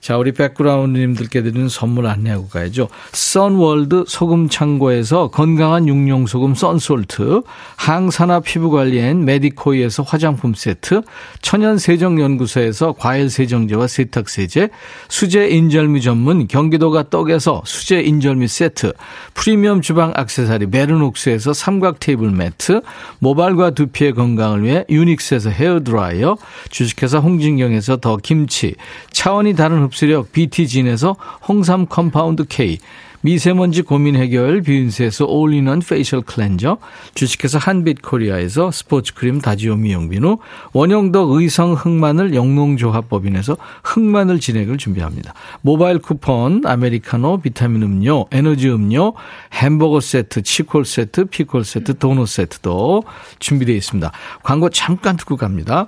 [0.03, 2.89] 자, 우리 백그라운드님들께 드리는 선물 안내하고 가야죠.
[3.13, 7.43] 선월드 소금 창고에서 건강한 용융 소금 썬솔트,
[7.77, 11.03] 항산화 피부 관리엔 메디코이에서 화장품 세트,
[11.41, 14.67] 천연 세정 연구소에서 과일 세정제와 세탁 세제,
[15.07, 18.91] 수제 인절미 전문 경기도가 떡에서 수제 인절미 세트,
[19.33, 22.81] 프리미엄 주방 악세사리 메르녹스에서 삼각 테이블 매트,
[23.19, 26.35] 모발과 두피의 건강을 위해 유닉스에서 헤어 드라이어,
[26.71, 28.75] 주식회사 홍진경에서 더 김치,
[29.13, 31.15] 차원이 다른 흡수력 BT진에서
[31.47, 32.79] 홍삼 compound K,
[33.23, 36.77] 미세먼지 고민 해결 뷰인스에서 all-in-one facial cleanser,
[37.13, 40.39] 주식회사 한빛코리아에서 스포츠크림 다지오 미용비누,
[40.73, 45.33] 원형덕 의성 흑마늘 영농조합법인에서 흑마늘 진액을 준비합니다.
[45.61, 49.13] 모바일 쿠폰, 아메리카노, 비타민 음료, 에너지 음료,
[49.53, 53.03] 햄버거 세트, 치콜 세트, 피콜 세트, 도넛 세트도
[53.39, 54.11] 준비되어 있습니다.
[54.43, 55.87] 광고 잠깐 듣고 갑니다.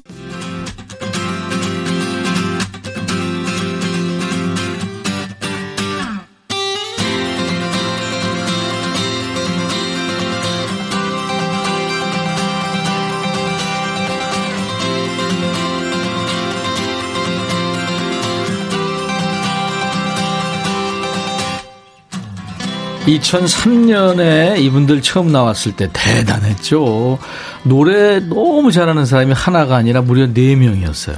[23.05, 27.17] (2003년에) 이분들 처음 나왔을 때 대단했죠.
[27.63, 31.17] 노래 너무 잘하는 사람이 하나가 아니라 무려 네명이었어요.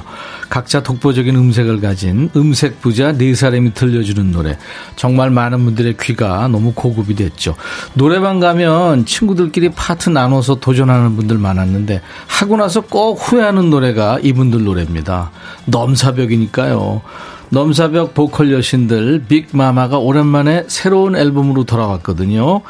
[0.50, 4.58] 각자 독보적인 음색을 가진 음색 부자 네 사람이 들려주는 노래.
[4.96, 7.56] 정말 많은 분들의 귀가 너무 고급이 됐죠.
[7.96, 15.32] 노래방 가면 친구들끼리 파트 나눠서 도전하는 분들 많았는데 하고 나서 꼭 후회하는 노래가 이분들 노래입니다.
[15.66, 17.02] 넘사벽이니까요
[17.54, 22.62] 넘사벽 보컬 여신들 빅마마가 오랜만에 새로운 앨범으로 돌아왔거든요.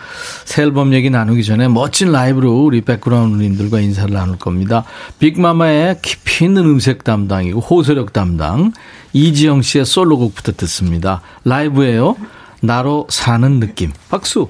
[0.44, 4.84] 새 앨범 얘기 나누기 전에 멋진 라이브로 우리 백그라운드님들과 인사를 나눌 겁니다.
[5.20, 8.74] 빅마마의 깊이 있는 음색 담당이고 호소력 담당
[9.14, 11.22] 이지영 씨의 솔로곡부터 듣습니다.
[11.46, 12.18] 라이브예요.
[12.62, 13.92] 나로 사는 느낌.
[14.10, 14.48] 박수.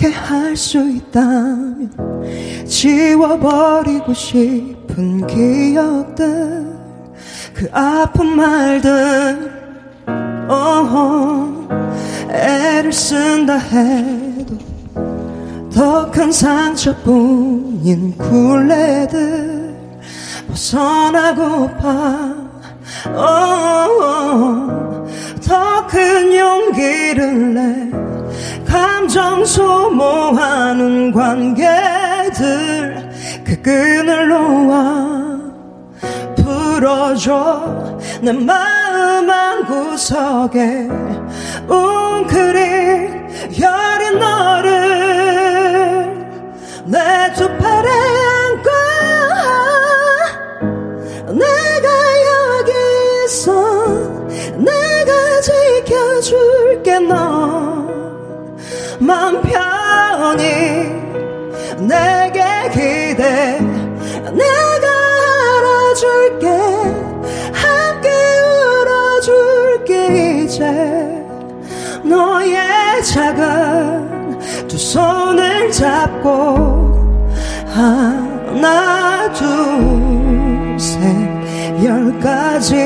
[0.00, 1.90] 그렇게 할 수 있다면
[2.66, 6.66] 지워버리고 싶은 기억들
[7.52, 9.52] 그 아픈 말들
[10.48, 11.68] 어허,
[12.30, 14.56] 애를 쓴다 해도
[15.70, 19.76] 더 큰 상처뿐인 굴레들
[20.48, 22.34] 벗어나고파.
[25.46, 28.09] 더큰 용기를 내
[28.70, 33.10] 감정 소모하는 관계들
[33.44, 35.40] 그 끈을 놓아
[36.36, 37.98] 풀어줘.
[38.22, 40.88] 내 마음 한 구석에
[41.68, 42.89] 웅크린
[76.30, 76.94] 고
[77.74, 81.02] 하나 둘셋
[81.82, 82.76] 열까지.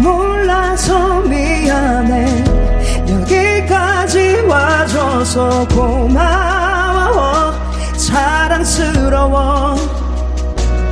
[0.00, 2.44] 몰라서 미안해.
[3.10, 7.52] 여기까지 와줘서 고마워.
[7.96, 9.74] 자랑스러워.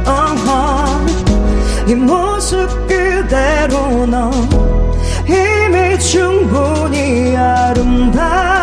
[0.05, 1.07] 어허.
[1.87, 4.56] 이 모습 그대로 너 이미
[6.17, 8.56] 충분히 아름다워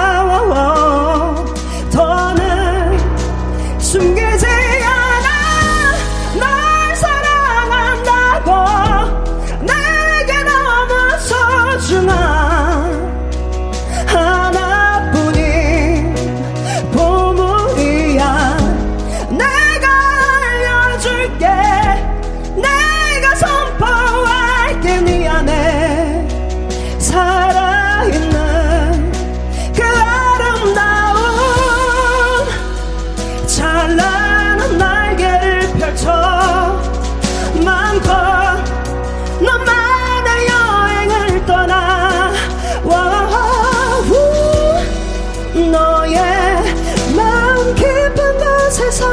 [48.73, 49.05] 곳에서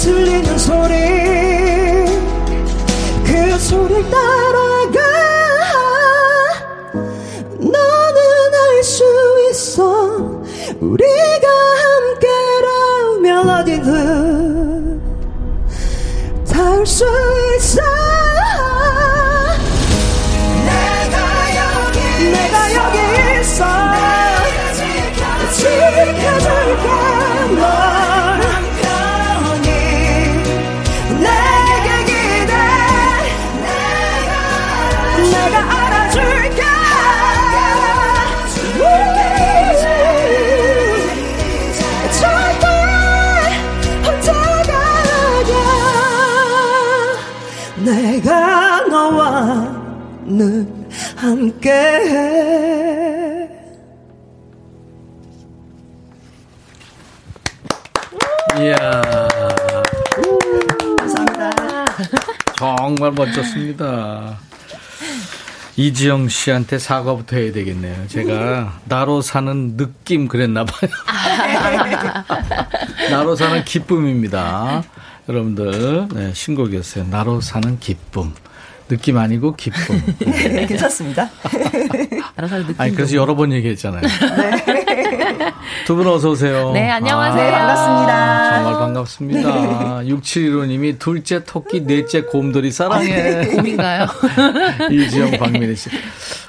[0.00, 0.94] 들리는 소리
[3.26, 5.00] 그 소리를 따라가
[7.58, 9.04] 너는 알 수
[9.50, 10.42] 있어.
[10.80, 11.46] 우리가
[13.20, 15.00] 함께라면 어디든
[16.48, 17.04] 닿을 수
[17.58, 17.82] 있어
[50.46, 50.64] 늘
[51.16, 52.36] 함께해
[58.58, 59.02] 이야.
[60.98, 61.84] 감사합니다.
[62.56, 64.38] 정말 멋졌습니다.
[65.76, 68.06] 이지영 씨한테 사과부터 해야 되겠네요.
[68.08, 70.90] 제가 나로 사는 느낌 그랬나 봐요.
[73.10, 74.84] 나로 사는 기쁨입니다.
[75.28, 77.04] 여러분들 네, 신곡이었어요.
[77.10, 78.32] 나로 사는 기쁨.
[78.88, 80.00] 느낌 아니고 기쁨.
[80.20, 81.30] 네, 괜찮습니다.
[82.36, 82.74] 알아서 느낌.
[82.78, 84.02] 아니 그래서 여러 번 얘기했잖아요.
[85.86, 86.72] 두 분 어서 오세요.
[86.72, 87.42] 네, 안녕하세요.
[87.44, 88.54] 네, 반갑습니다.
[88.54, 89.50] 정말 반갑습니다.
[90.04, 93.46] 6715님이 둘째 토끼, 넷째 곰돌이 사랑해.
[93.46, 94.06] 곰인가요?
[94.90, 95.90] 이지영, 박민희 씨.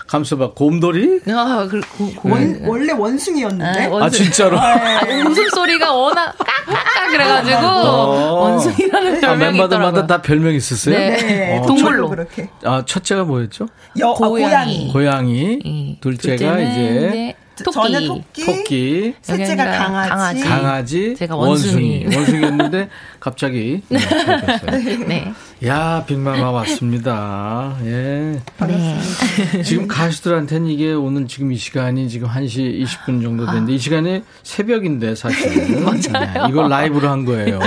[0.07, 1.19] 감수봐, 곰돌이?
[1.29, 4.03] 아, 그, 고, 고, 원, 원래 원숭이였는데 아, 원숭이.
[4.03, 4.57] 아, 진짜로?
[4.57, 8.33] 아, 웃음소리가 워낙 깍깍깍 그래가지고, 어.
[8.41, 10.07] 원숭이라는 아, 별명이 멤버들마다 있더라고요.
[10.07, 10.97] 다 별명 있었어요?
[10.97, 12.09] 네, 어, 동물로.
[12.09, 13.67] 그렇게 아, 첫째가 뭐였죠?
[13.99, 14.89] 여, 아, 고양이.
[14.93, 15.59] 고양이 고양이.
[15.95, 15.99] 예.
[15.99, 17.73] 둘째가 둘째는 이제 토끼.
[17.73, 19.13] 저는 토끼, 토끼.
[19.21, 20.41] 셋째가 강아지, 강아지.
[20.41, 22.03] 강아지, 제가 원숭이.
[22.05, 22.15] 원숭이.
[22.15, 22.89] 원숭이였는데
[23.19, 25.05] 갑자기 네, 바뀌었어요.
[25.07, 25.33] 네.
[25.65, 27.75] 야, 빅마마 왔습니다.
[27.83, 28.39] 예.
[28.67, 29.63] 네.
[29.63, 35.15] 지금 가수들한테는 이게 오늘 지금 이 시간이 지금 1시 20분 정도 됐는데 이 시간이 새벽인데
[35.15, 35.83] 사실은.
[36.11, 36.47] 맞아요.
[36.49, 37.59] 이걸 라이브로 한 거예요.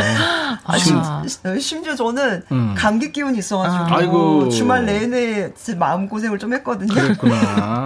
[0.71, 2.75] 아, 어, 심지어 저는 음.
[2.77, 4.49] 감기 기운이 있어가지고 아이고.
[4.51, 6.95] 주말 내내 마음 고생을 좀 했거든요.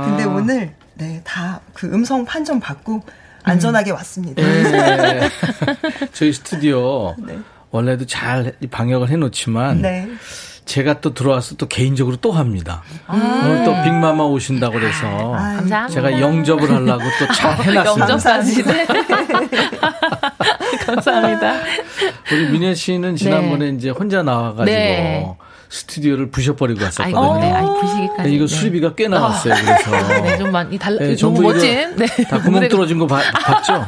[0.05, 3.03] 근데 오늘 네 다 그 음성 판정 받고
[3.43, 4.43] 안전하게 왔습니다.
[4.43, 5.29] 예.
[6.13, 7.39] 저희 스튜디오 네.
[7.71, 10.09] 원래도 잘 방역을 해놓지만 네.
[10.65, 12.83] 제가 또 들어와서 또 개인적으로 또 합니다.
[13.09, 15.89] 오늘 또 빅마마 오신다고 그래서 감사합니다.
[15.89, 18.43] 제가 영접을 하려고 또 잘 해놨습니다.
[18.43, 18.87] 네.
[20.87, 21.55] 감사합니다.
[22.33, 25.37] 우리 민혜 씨는 지난번에 이제 혼자 나와가지고 네.
[25.75, 27.41] 스튜디오를 부셔버리고 아이고, 왔었거든요.
[27.41, 27.53] 네.
[27.53, 28.33] 아이, 부시기까지.
[28.35, 28.55] 이거 네.
[28.55, 29.55] 수리비가 꽤 나왔어요.
[29.55, 29.91] 그래서
[30.23, 31.73] 네, 좀 많이 달, 네, 너무 전부 멋진.
[31.97, 32.25] 이거 네.
[32.25, 33.85] 다 구멍 뚫어진 거 봐- 봤죠?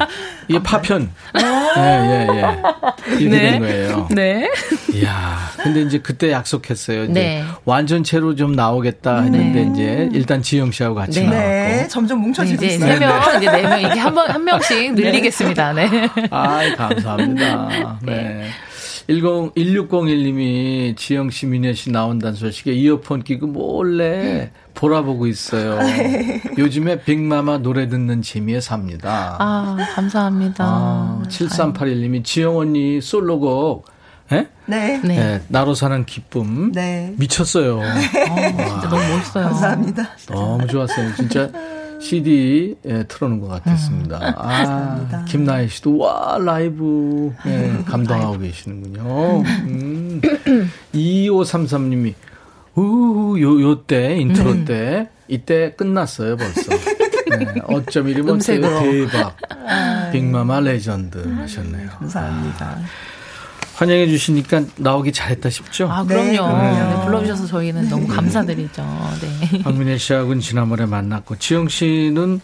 [0.49, 1.09] 이게 파편.
[1.77, 2.55] 예, 예, 예.
[3.19, 3.51] 이렇게 네.
[3.51, 4.07] 된 거예요.
[4.11, 4.49] 네.
[4.93, 7.03] 이야, 근데 이제 그때 약속했어요.
[7.05, 7.43] 이제 네.
[7.65, 11.27] 완전체로 좀 나오겠다 했는데 이제 일단 지영 씨하고 같이 네.
[11.27, 11.47] 나왔고.
[11.47, 12.93] 네, 점점 네, 뭉쳐지고 이제 있어요.
[12.93, 15.73] 세 명, 이제 네 명, 이렇게 한 번, 한 명씩 늘리겠습니다.
[15.73, 16.09] 네.
[16.31, 17.99] 아이, 감사합니다.
[18.03, 18.47] 네.
[19.09, 19.21] 10,
[19.55, 25.79] 1601님이 지영 씨, 민혜 씨 나온다는 소식에 이어폰 끼고 몰래 보라보고 있어요.
[26.57, 29.37] 요즘에 빅마마 노래 듣는 재미에 삽니다.
[29.39, 30.65] 아, 감사합니다.
[30.65, 33.85] 아, 7381님이 지영 언니 솔로곡,
[34.33, 34.47] 예?
[34.65, 34.99] 네.
[35.01, 35.15] 네.
[35.15, 36.73] 네, 나로 사는 기쁨.
[36.73, 37.13] 네.
[37.17, 37.79] 미쳤어요.
[37.79, 39.43] 어, 진짜 너무 멋있어요.
[39.45, 40.09] 감사합니다.
[40.27, 41.15] 너무 좋았어요.
[41.15, 41.49] 진짜
[41.99, 44.17] CD 에 틀어놓은 것 같았습니다.
[44.17, 44.33] 음.
[44.37, 49.41] 아, 김나혜 씨도 와 라이브 예, 감당하고 계시는군요.
[49.41, 50.21] 음.
[50.93, 52.13] 2533님이
[52.75, 54.65] 우요 요때 인트로 네.
[54.65, 56.61] 때 이때 끝났어요 벌써.
[57.29, 58.79] 네, 어쩜 이리 뭐 음색으로.
[58.79, 59.35] 대박.
[60.11, 61.89] 빅마마 레전드 하셨네요.
[61.89, 62.77] 감사합니다.
[63.77, 65.87] 환영해 주시니까 나오기 잘했다 싶죠?
[65.87, 66.31] 아, 네, 그럼요.
[66.31, 66.99] 그럼요.
[66.99, 68.83] 네, 불러주셔서 저희는 너무 감사드리죠.
[69.21, 69.61] 네.
[69.61, 72.41] 박민혜 씨하고는 지난번에 만났고 지영 씨는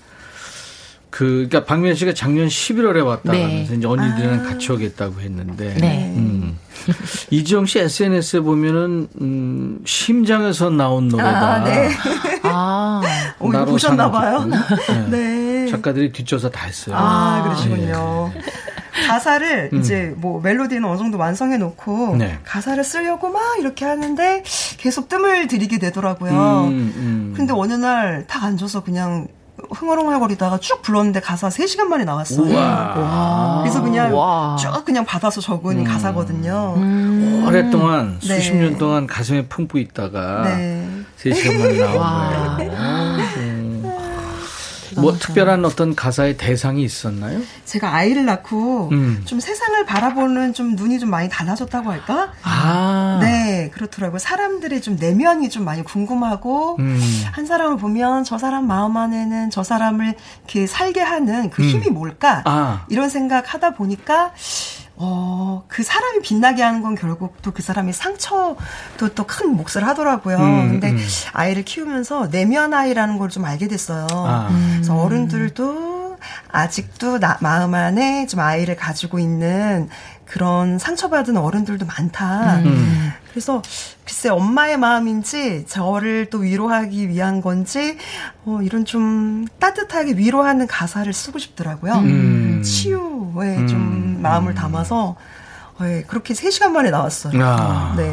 [1.09, 3.63] 그 그러니까 박민혜 씨가 작년 11월에 왔다 네.
[3.63, 6.13] 이제 언니들이랑 같이 오겠다고 했는데 네.
[6.15, 6.59] 음.
[7.31, 11.53] 이지영 씨 SNS에 보면은 음, 심장에서 나온 노래다.
[11.53, 11.89] 아, 네.
[12.43, 13.01] 아,
[13.39, 14.47] 오, 나로 보셨나봐요.
[14.49, 15.09] 기쁨.
[15.09, 15.67] 네.
[15.71, 16.95] 작가들이 뒷조사 다 했어요.
[16.95, 18.31] 아, 아, 그러시군요.
[19.07, 22.17] 가사를 이제 뭐 멜로디는 어느 정도 완성해 놓고 음.
[22.19, 22.39] 네.
[22.45, 24.43] 가사를 쓰려고 막 이렇게 하는데
[24.77, 26.31] 계속 뜸을 들이게 되더라고요.
[26.31, 27.33] 음, 음.
[27.35, 29.27] 근데 어느 날딱 앉아서 그냥
[29.71, 32.41] 흥얼흥얼거리다가 쭉 불렀는데 가사 3시간 만에 나왔어요.
[32.47, 33.61] 우와.
[33.61, 34.55] 그래서 그냥 와.
[34.59, 35.83] 쭉 그냥 받아서 적은 음.
[35.83, 36.75] 가사거든요.
[37.47, 38.35] 오랫동안 네.
[38.35, 40.87] 수십 년 동안 가슴에 품고 있다가 네.
[41.15, 42.55] 세 시간 만에 나온 와.
[42.57, 42.71] 거예요.
[42.71, 43.52] 음.
[45.03, 47.41] 뭐 특별한 어떤 가사의 대상이 있었나요?
[47.65, 49.21] 제가 아이를 낳고 음.
[49.25, 52.31] 좀 세상을 바라보는 좀 눈이 좀 많이 달라졌다고 할까?
[52.43, 54.19] 아, 네, 그렇더라고요.
[54.19, 56.99] 사람들의 좀 내면이 좀 많이 궁금하고, 음.
[57.31, 61.67] 한 사람을 보면 저 사람 마음 안에는 저 사람을 이렇게 살게 하는 그 음.
[61.67, 62.41] 힘이 뭘까?
[62.45, 62.85] 아.
[62.89, 64.31] 이런 생각 하다 보니까,
[65.05, 70.37] 어, 그 사람이 빛나게 하는 건 결국 또 그 사람의 상처도 또 큰 몫을 하더라고요.
[70.37, 70.97] 음, 근데 음.
[71.33, 74.07] 아이를 키우면서 내면 아이라는 걸 좀 알게 됐어요.
[74.11, 74.49] 아.
[74.75, 76.17] 그래서 어른들도
[76.51, 79.89] 아직도 나, 마음 안에 좀 아이를 가지고 있는
[80.33, 82.57] 그런 상처받은 어른들도 많다.
[82.61, 83.11] 음.
[83.29, 83.61] 그래서
[84.03, 87.97] 글쎄 엄마의 마음인지 저를 또 위로하기 위한 건지
[88.43, 91.93] 어, 이런 좀 따뜻하게 위로하는 가사를 쓰고 싶더라고요.
[91.93, 92.63] 음.
[92.63, 94.19] 치유에 좀 음.
[94.23, 95.15] 마음을 담아서
[95.79, 97.33] 어, 예, 그렇게 3시간 만에 나왔어요.
[97.43, 97.93] 아.
[97.95, 98.11] 네.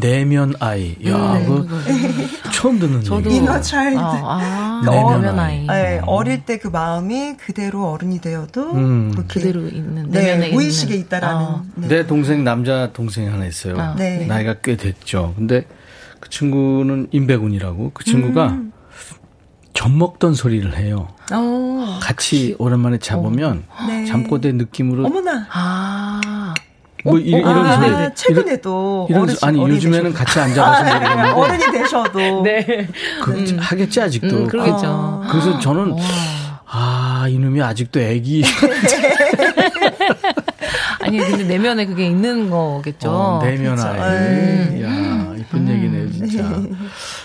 [0.00, 0.96] 내면 아이.
[1.06, 1.46] 야, 네.
[1.46, 1.66] 그
[2.52, 3.30] 처음 듣는 저도.
[3.30, 3.98] 이너 차일드.
[3.98, 5.66] 아, 아, 내면 내면 아이.
[5.66, 9.10] 네, 어릴 때 그 마음이 그대로 어른이 되어도 음.
[9.12, 11.06] 그렇게 그대로 있는, 네, 내면에 무의식에 있는.
[11.06, 11.44] 있다라는.
[11.44, 11.62] 아.
[11.76, 11.88] 네.
[11.88, 13.78] 내 동생 남자 동생이 하나 있어요.
[13.78, 14.26] 아, 네.
[14.26, 15.34] 나이가 꽤 됐죠.
[15.36, 15.66] 근데
[16.20, 18.72] 그 친구는 임백운이라고 그 친구가 음.
[19.72, 21.06] 젖 먹던 소리를 해요.
[21.32, 24.04] 어, 같이 오랜만에 자보면 네.
[24.06, 25.46] 잠꼬대 느낌으로 어머나.
[25.52, 26.54] 아,
[27.10, 27.90] 뭐 이, 런 아, 소리.
[27.90, 30.18] 네, 최근에도 이런, 어르신, 아니 요즘에는 되셔도.
[30.24, 32.88] 같이 앉아봐서 아, 모르겠는데 어른이 되셔도 네.
[33.22, 34.26] 그, 하겠지 아직도.
[34.36, 35.24] 음, 그러겠죠.
[35.30, 35.96] 그래서 저는
[36.70, 38.44] 아 이놈이 아직도 애기
[41.00, 43.10] 아니, 근데 내면에 그게 있는 거겠죠.
[43.10, 43.78] 어, 내면.
[43.78, 44.82] 아이.
[44.82, 46.42] 야 이쁜 얘기네요 진짜.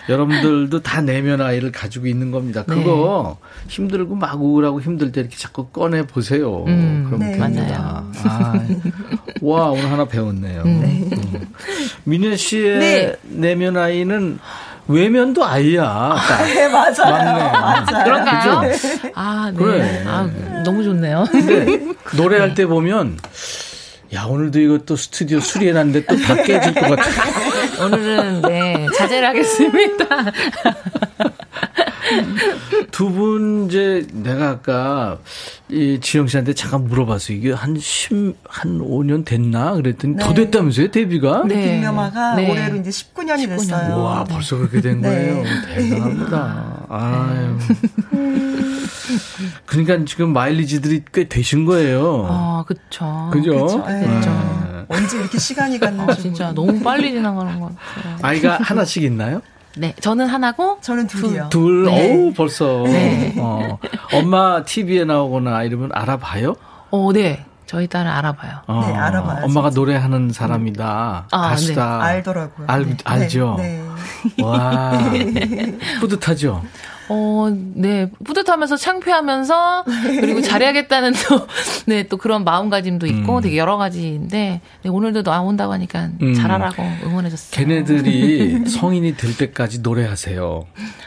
[0.09, 2.63] 여러분들도 다 내면 아이를 가지고 있는 겁니다.
[2.63, 3.37] 그거
[3.67, 6.65] 힘들고 막 우울하고 힘들 때 이렇게 자꾸 꺼내 보세요.
[6.67, 7.37] 음, 그럼 네.
[7.37, 8.03] 됩니다.
[8.25, 8.53] 아,
[9.41, 10.63] 와 오늘 하나 배웠네요.
[10.65, 11.09] 음.
[12.03, 13.15] 민혜 씨의 네.
[13.23, 14.39] 내면 아이는
[14.87, 16.15] 외면도 아이야.
[16.17, 16.43] 딱.
[16.45, 16.93] 네, 맞아요.
[16.99, 17.51] 맞네.
[17.51, 18.03] 맞아요.
[18.03, 18.61] 그런가요?
[19.15, 19.57] 아, 네.
[19.57, 20.03] 그래.
[20.05, 20.29] 아,
[20.65, 21.23] 너무 좋네요.
[22.17, 23.17] 노래할 때 보면
[24.13, 27.03] 야 오늘도 이것도 스튜디오 수리해놨는데 또 다 깨질 것 같아.
[27.85, 30.05] 오늘은, 네, 자제를 하겠습니다.
[32.91, 35.17] 두 분 이제 내가 아까
[35.69, 37.37] 이 지영 씨한테 잠깐 물어봤어요.
[37.37, 39.73] 이게 한 10, 한 5년 됐나?
[39.73, 40.43] 그랬더니 더 네.
[40.43, 41.43] 됐다면서요, 데뷔가?
[41.47, 41.55] 네.
[41.79, 42.51] 빅명화가 네.
[42.51, 43.97] 올해로 이제 19년이 됐어요.
[43.97, 45.09] 와, 벌써 그렇게 된 네.
[45.09, 45.43] 거예요.
[45.75, 46.85] 대단합니다.
[46.89, 47.57] 아유.
[49.65, 52.27] 그러니까 지금 마일리지들이 꽤 되신 거예요.
[52.29, 53.29] 아, 그쵸.
[53.33, 53.65] 그죠?
[53.65, 53.83] 그쵸.
[53.87, 54.01] 네.
[54.07, 54.21] 네.
[54.87, 56.11] 언제 이렇게 시간이 갔는지.
[56.11, 58.17] 아, 진짜 모르겠- 너무 빨리 지나가는 것 같아요.
[58.21, 59.41] 아이가 하나씩 있나요?
[59.75, 61.47] 네, 저는 하나고 저는 둘이요.
[61.49, 62.13] 둘, 네.
[62.13, 62.83] 어우, 벌써.
[62.85, 63.33] 네.
[63.39, 63.77] 어.
[64.13, 66.55] 엄마 TV에 나오거나 이러면 알아봐요?
[66.91, 67.43] 어, 네.
[67.65, 68.59] 저희 딸은 알아봐요.
[68.67, 71.27] 어, 네, 알아봐요, 엄마가 노래하는 사람이다.
[71.31, 72.03] 아, 가수다.
[72.03, 72.67] 알더라고요.
[72.67, 72.97] 알, 네.
[73.03, 73.55] 알죠?
[73.57, 73.81] 네.
[74.43, 74.91] 와.
[75.99, 76.63] 뿌듯하죠?
[77.09, 78.09] 어, 네.
[78.23, 79.83] 뿌듯하면서 창피하면서
[80.19, 81.47] 그리고 잘해야겠다는 또,
[81.85, 83.41] 네, 또 그런 마음가짐도 있고 음.
[83.41, 86.33] 되게 여러 가지인데 네, 오늘도 나온다고 하니까 음.
[86.33, 87.51] 잘하라고 응원해줬어요.
[87.51, 90.65] 걔네들이 성인이 될 때까지 노래하세요.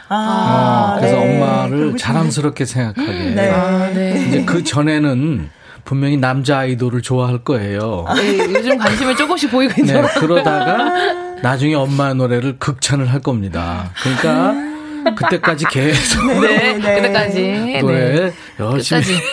[0.09, 1.41] 아, 어, 그래서 네.
[1.41, 3.31] 엄마를 자랑스럽게 생각하게.
[3.35, 3.51] 네.
[3.51, 4.25] 아, 네.
[4.27, 5.49] 이제 그 전에는
[5.83, 8.05] 분명히 남자 아이돌을 좋아할 거예요.
[8.15, 10.19] 네, 요즘 관심이 조금씩 보이고 네, 있더라고요.
[10.19, 13.91] 그러다가 나중에 엄마 노래를 극찬을 할 겁니다.
[14.01, 14.66] 그러니까
[15.15, 16.95] 그때까지 계속 네, 네.
[17.01, 17.79] 그때까지.
[17.81, 18.33] 노래 네.
[18.59, 19.23] 열심히 끝까지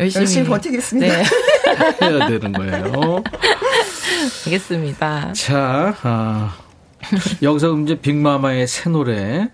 [0.00, 1.16] 열심히, 열심히 버티겠습니다.
[1.16, 1.24] 네,
[2.02, 3.22] 해야 되는 거예요.
[4.46, 5.32] 알겠습니다.
[5.34, 6.56] 자, 아,
[7.42, 9.48] 여기서 이제 빅마마의 새 노래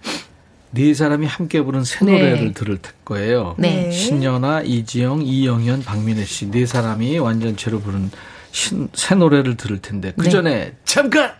[0.70, 2.12] 네 사람이 함께 부른 새 네.
[2.12, 3.54] 노래를 들을 거예요.
[3.58, 3.90] 네.
[3.90, 8.10] 신연아, 이지영, 이영현, 박민혜 씨 네 사람이 완전체로 부른
[8.50, 10.30] 신, 새 노래를 들을 텐데 그 네.
[10.30, 11.32] 전에 잠깐.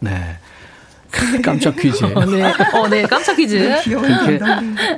[0.00, 0.36] 네.
[1.42, 2.16] 깜짝 퀴즈예요.
[2.16, 2.42] 어, 네.
[2.74, 3.02] 어, 네.
[3.02, 3.56] 깜짝 퀴즈.
[3.84, 4.40] 그렇게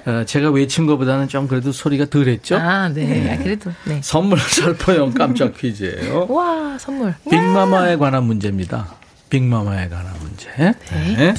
[0.06, 2.56] 어, 제가 외친 것보다는 좀 그래도 소리가 덜했죠.
[2.56, 3.34] 아, 네.
[3.34, 4.00] 아, 그래도, 네.
[4.02, 6.26] 선물 살포형 깜짝 퀴즈예요.
[6.28, 7.14] 와, 선물.
[7.30, 8.86] 빅마마에 관한 문제입니다.
[9.30, 10.48] 빅마마에 관한 문제.
[10.56, 11.34] 네.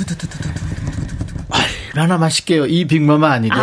[1.50, 1.64] 아이,
[1.96, 2.68] 하나 마실게요.
[2.68, 3.56] 이 빅마마 아니고.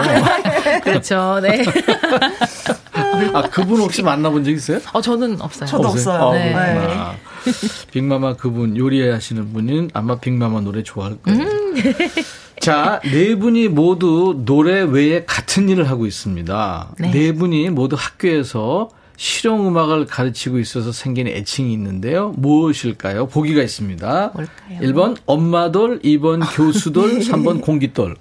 [0.82, 1.40] 그렇죠.
[1.42, 1.64] 네.
[3.32, 4.80] 아, 그분 혹시 만나본 적 있어요?
[4.92, 5.68] 어, 저는 없어요.
[5.68, 6.20] 저도 없어요.
[6.20, 6.52] 어, 네.
[6.52, 7.14] 그렇구나.
[7.92, 11.40] 빅마마 그분 요리하시는 분은 아마 빅마마 노래 좋아할 거예요.
[12.60, 16.94] 자, 네 분이 모두 노래 외에 같은 일을 하고 있습니다.
[16.98, 17.10] 네.
[17.10, 22.34] 네, 분이 모두 학교에서 실용 음악을 가르치고 있어서 생긴 애칭이 있는데요.
[22.36, 23.28] 무엇일까요?
[23.28, 24.32] 보기가 있습니다.
[24.34, 24.80] 뭘까요?
[24.80, 28.16] 1번 엄마돌, 2번 교수돌, 3번 공기돌.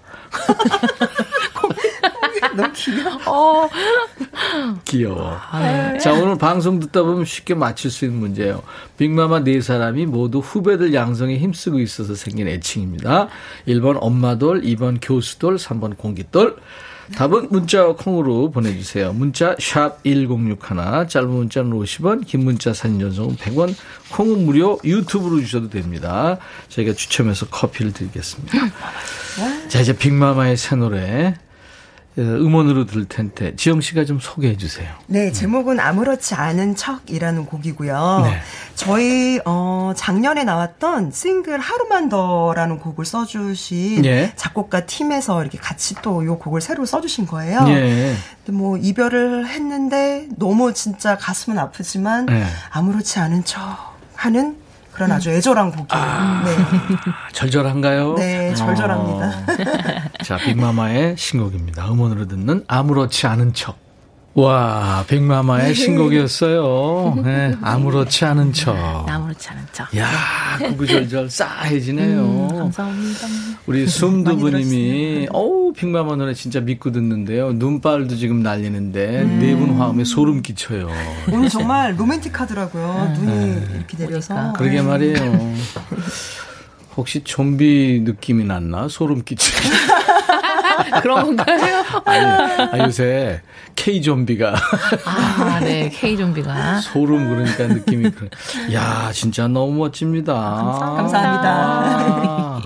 [2.55, 3.19] 너무 귀여워.
[3.65, 3.69] 어,
[4.85, 5.39] 귀여워.
[5.51, 5.97] 아, 네.
[5.97, 8.63] 자, 오늘 방송 듣다 보면 쉽게 맞출 수 있는 문제예요.
[8.97, 13.27] 빅마마 네 사람이 모두 후배들 양성에 힘쓰고 있어서 생긴 애칭입니다.
[13.67, 16.57] 1번 엄마돌, 2번 교수돌, 3번 공기돌.
[17.13, 19.13] 답은 문자와 콩으로 보내주세요.
[19.13, 23.75] 문자 샵 1061, 짧은 문자는 50원, 긴 문자 사진 전송은 100원,
[24.11, 26.37] 콩은 무료, 유튜브로 주셔도 됩니다.
[26.69, 28.57] 저희가 추첨해서 커피를 드리겠습니다.
[29.69, 31.44] 자, 이제 빅마마의 새 노래 어,
[32.17, 34.89] 음원으로 들을 텐데 지영 씨가 좀 소개해 주세요.
[35.07, 38.21] 네, 제목은 아무렇지 않은 척이라는 곡이고요.
[38.23, 38.39] 네.
[38.75, 44.31] 저희 어 작년에 나왔던 싱글 하루만 더라는 곡을 써 주신 예.
[44.35, 47.65] 작곡가 팀에서 이렇게 같이 또이 곡을 새로 써 주신 거예요.
[47.67, 48.15] 예.
[48.45, 52.45] 근데 뭐 이별을 했는데 너무 진짜 가슴은 아프지만 네.
[52.69, 54.64] 아무렇지 않은 척 하는
[54.95, 56.43] 그런 아주 애절한 곡이에요.
[56.45, 56.55] 네.
[57.33, 58.15] 절절한가요?
[58.15, 59.27] 네, 절절합니다.
[59.27, 60.23] 어.
[60.23, 61.85] 자, 빅마마의 신곡입니다.
[61.91, 63.84] 음원으로 듣는 아무렇지 않은 척.
[64.37, 67.21] 와, 빅마마의 신곡이었어요.
[67.23, 68.75] 네, 아무렇지 않은 척.
[69.09, 69.95] 아무렇지 않은 척.
[69.97, 70.09] 야,
[70.59, 72.49] 구구절절 싸해지네요.
[72.49, 73.27] 감사합니다.
[73.65, 77.53] 우리 숨두부님이 어우 빅마마 노래 진짜 믿고 듣는데요.
[77.53, 80.89] 눈발도 지금 날리는데 네분 화음에 소름 끼쳐요.
[81.31, 83.13] 오늘 정말 로맨틱하더라고요.
[83.17, 84.33] 눈이 이렇게 내려서.
[84.33, 84.51] 그러니까.
[84.51, 84.57] 네.
[84.57, 85.53] 그러게 말이에요.
[86.97, 88.89] 혹시 좀비 느낌이 났나?
[88.89, 89.69] 소름 끼치기.
[91.01, 91.83] 그런 건가요?
[92.05, 93.41] 아니, 아, 요새
[93.75, 94.55] K 좀비가
[95.05, 95.89] 아, 네.
[95.89, 96.79] K 좀비가.
[96.81, 98.29] 소름 그러니까 느낌이 그래.
[98.73, 100.33] 야, 진짜 너무 멋집니다.
[100.33, 101.49] 감사합니다.
[101.49, 102.61] 아.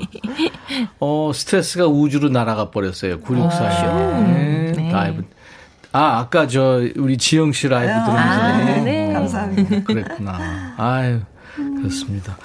[1.00, 3.20] 어, 스트레스가 우주로 날아가 버렸어요.
[3.22, 4.74] 964에.
[4.76, 4.92] 네.
[4.92, 5.24] 라이브.
[5.92, 9.12] 아, 아까 저 우리 지영 씨 라이브 들으면서 아, 네.
[9.14, 9.84] 감사합니다.
[9.84, 10.74] 그랬구나.
[10.78, 11.20] 아유,
[11.56, 12.38] 그렇습니다.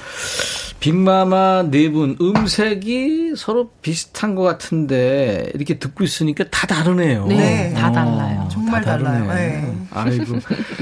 [0.89, 7.25] 빅마마 네 분 음색이 서로 비슷한 것 같은데 이렇게 듣고 있으니까 다 다르네요.
[7.27, 8.47] 네, 다 달라요.
[8.53, 8.99] 정말 다.
[8.99, 9.33] 달라요.
[9.33, 9.75] 네.
[9.91, 10.39] 아이고.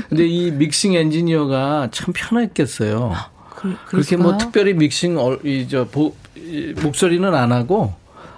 [0.09, 3.15] 근데 이 믹싱 엔지니어가 참 편했겠어요.
[3.55, 5.87] 그, 그렇게 뭐 특별히 믹싱 어, 이저
[6.83, 7.95] 목소리는 안 하고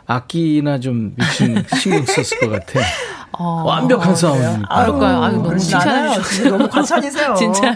[0.07, 2.81] 악기나 좀 믹싱 신경 썼을 것 같아.
[3.39, 4.67] 어, 완벽한 사운드니까.
[4.69, 5.23] 아, 그럴까요?
[5.25, 5.59] 아유, 너무.
[5.59, 6.29] 칭찬해 주셔서.
[6.31, 7.35] 진짜 너무 과찬이세요.
[7.41, 7.75] 진짜.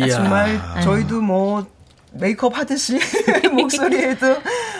[0.00, 0.08] 이야.
[0.08, 1.64] 정말 저희도 뭐
[2.12, 2.98] 메이크업 하듯이
[3.52, 4.36] 목소리에도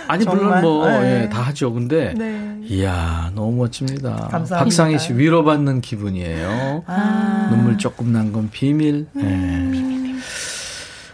[0.08, 1.22] 아니 물론 뭐 네.
[1.24, 1.72] 예, 다 하죠.
[1.72, 2.56] 근데 네.
[2.64, 4.28] 이야 너무 멋집니다.
[4.30, 4.58] 감사합니다.
[4.58, 6.82] 박상희 씨 위로받는 기분이에요.
[6.86, 7.48] 아.
[7.50, 9.06] 눈물 조금 난 건 비밀.
[9.18, 9.89] 예.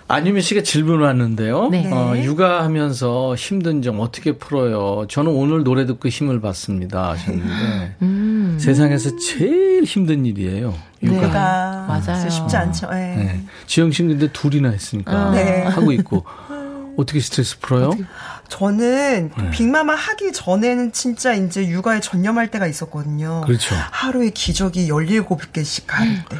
[0.09, 1.69] 안유미 씨가 질문 왔는데요.
[1.69, 1.91] 네.
[1.91, 5.07] 어, 육아하면서 힘든 점 어떻게 풀어요?
[5.09, 8.57] 저는 오늘 노래 듣고 힘을 받습니다 하셨는데 음.
[8.61, 10.75] 세상에서 제일 힘든 일이에요.
[11.03, 11.21] 육아.
[11.21, 11.29] 네.
[11.29, 12.31] 가 맞아요.
[12.31, 12.89] 쉽지 않죠.
[12.93, 12.97] 예.
[12.97, 13.45] 네.
[13.67, 15.63] 지영 씨는 근데 둘이나 했으니까 네.
[15.65, 16.25] 하고 있고
[16.97, 17.91] 어떻게 스트레스 풀어요?
[18.49, 19.51] 저는 네.
[19.51, 23.43] 빅마마 하기 전에는 진짜 이제 육아에 전념할 때가 있었거든요.
[23.45, 23.75] 그렇죠.
[23.91, 26.37] 하루에 기저귀 17개씩 갈 때.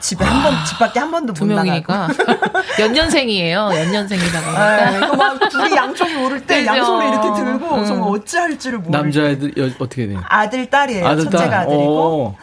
[0.00, 1.66] 집에 한 번, 집 밖에 한 번도 두못 나가고.
[1.68, 2.08] 명이니까
[2.80, 3.70] 연년생이에요.
[3.74, 4.60] 연년생이다 보니까.
[4.60, 6.66] 아, 이거 막 둘이 양쪽이 오를 때 그죠.
[6.76, 7.84] 양손을 이렇게 들고 음.
[7.86, 8.96] 정말 어찌할지를 모르고.
[8.96, 10.22] 남자애들 여- 어떻게 돼요?
[10.28, 11.06] 아들, 딸이에요.
[11.06, 11.60] 아들, 첫째가 딸.
[11.60, 12.26] 아들이고.
[12.26, 12.36] 어.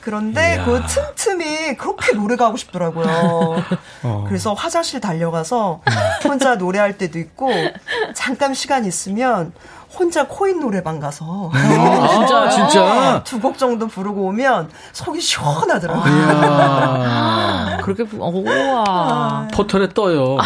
[0.00, 0.64] 그런데 이야.
[0.64, 3.06] 그 틈틈이 그렇게 노래가 하고 싶더라고요.
[4.02, 4.24] 어.
[4.28, 5.82] 그래서 화장실 달려가서
[6.24, 7.50] 혼자 노래할 때도 있고
[8.14, 9.52] 잠깐 시간 있으면
[9.98, 13.22] 혼자 코인 노래방 가서 아, 진짜?
[13.24, 16.12] 두 곡 정도 부르고 오면 속이 시원하더라고요.
[16.14, 17.78] 이야.
[17.82, 19.48] 그렇게 부- 어, 우와.
[19.52, 20.36] 포털에 떠요.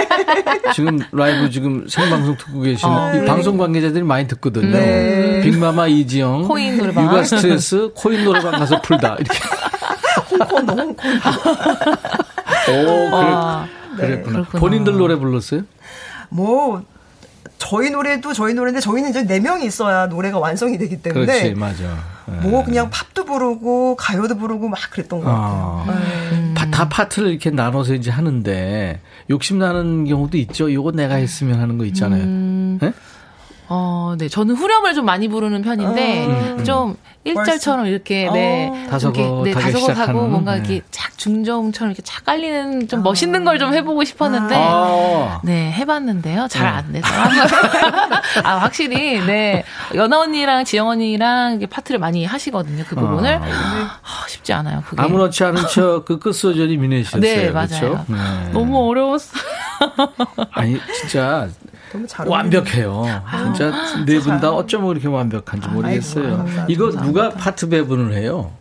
[0.74, 3.24] 지금 라이브 지금 생방송 듣고 계시는 아, 이 네.
[3.24, 4.70] 방송 관계자들이 많이 듣거든요.
[4.70, 5.40] 네.
[5.42, 7.04] 빅마마 이지영 코인 노래방.
[7.04, 9.38] 육아 스트레스 코인 노래방 가서 풀다 이렇게.
[10.30, 11.10] 홍콩 너무 홍콩.
[12.68, 13.66] 오 그래, 아,
[13.96, 14.32] 그랬구나.
[14.38, 14.60] 그렇구나.
[14.60, 15.62] 본인들 노래 불렀어요?
[16.28, 16.82] 뭐
[17.58, 21.84] 저희 노래도 저희 노래인데 저희는 이제 네 명이 있어야 노래가 완성이 되기 때문에 그렇지 맞아.
[22.26, 22.48] 네.
[22.48, 25.84] 뭐 그냥 팝도 부르고 가요도 부르고 막 그랬던 것 같아요.
[25.86, 25.92] 아.
[26.32, 26.54] 네.
[26.54, 30.72] 파- 다 파트를 이렇게 나눠서 이제 하는데 욕심 나는 경우도 있죠.
[30.72, 32.22] 요거 내가 했으면 하는 거 있잖아요.
[32.22, 32.92] 음, 네?
[33.72, 34.28] 어, 네.
[34.28, 36.64] 저는 후렴을 좀 많이 부르는 편인데, 음.
[36.64, 38.86] 좀 일절처럼 이렇게, 네.
[38.90, 40.58] 다소곳하게 이렇게, 네, 다소곳하고 시작하는, 뭔가 네.
[40.58, 45.40] 이렇게 착 중저음처럼 이렇게 착 깔리는 좀 멋있는 걸 좀 해보고 싶었는데, 아.
[45.44, 46.48] 네, 해봤는데요.
[46.48, 47.42] 잘안 되더라고요.
[48.42, 49.62] 아, 확실히, 네.
[49.94, 52.82] 연아 언니랑 지영 언니랑 파트를 많이 하시거든요.
[52.88, 53.34] 그 부분을.
[53.34, 53.44] 아.
[54.02, 54.82] 아, 쉽지 않아요.
[54.84, 55.00] 그게.
[55.00, 57.20] 아무렇지 않은 척 그 끝소절이 미네 씨였어요.
[57.20, 57.88] 네, 그렇죠?
[57.90, 58.04] 맞아요.
[58.08, 58.50] 네.
[58.52, 59.42] 너무 어려웠어요.
[60.52, 61.48] 아니 진짜
[62.30, 63.04] 완벽해요.
[63.54, 63.72] 진짜
[64.06, 66.46] 네 분 다 어쩌면 그렇게 완벽한지 모르겠어요.
[66.46, 68.52] 아이고, 이거 누가 파트 배분을 해요?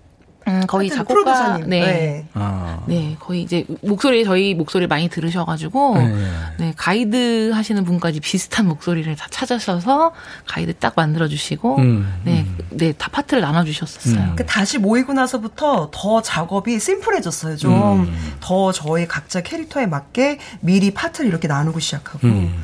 [0.49, 1.57] 음, 거의 작곡가.
[1.59, 1.65] 네.
[1.79, 2.25] 네.
[2.33, 2.79] 아.
[2.87, 6.15] 네, 거의 이제 목소리 저희 목소리 많이 들으셔 가지고 네.
[6.57, 10.13] 네 가이드 하시는 분까지 비슷한 목소리를 다 찾으셔서
[10.47, 14.33] 가이드 딱 만들어 주시고 음, 네, 네, 다 파트를 나눠 주셨었어요.
[14.35, 17.55] 그 다시 모이고 나서부터 더 작업이 심플해졌어요.
[17.57, 18.33] 좀 음.
[18.39, 22.27] 더 저희 각자 캐릭터에 맞게 미리 파트를 이렇게 나누고 시작하고.
[22.27, 22.63] 음.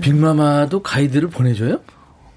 [0.00, 1.80] 빅마마도 가이드를 보내 줘요?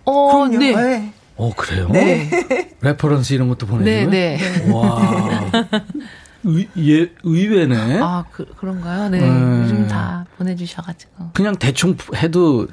[0.06, 0.58] 어, 그럼요.
[0.58, 1.14] 네.
[1.40, 1.46] 네.
[1.46, 1.88] 어 그래요?
[1.90, 2.30] 네.
[2.82, 3.72] reference 이런 것도 네,
[4.06, 4.10] 보내줘요?
[4.10, 4.72] 네.
[4.72, 5.52] 와.
[6.44, 8.00] 의, 예, 의외네.
[8.02, 9.10] 아, 그, 그런가요?
[9.10, 9.20] 네.
[9.22, 9.62] 음.
[9.64, 11.32] 요즘 다 보내주셔가지고.
[11.34, 12.68] 그냥 대충 해도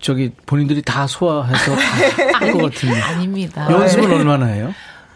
[0.00, 1.76] 저기 본인들이 다 소화해서
[2.32, 3.00] 다 할 것 같은데.
[3.00, 3.70] 아닙니다.
[3.70, 4.72] 연습을 얼마나 해요?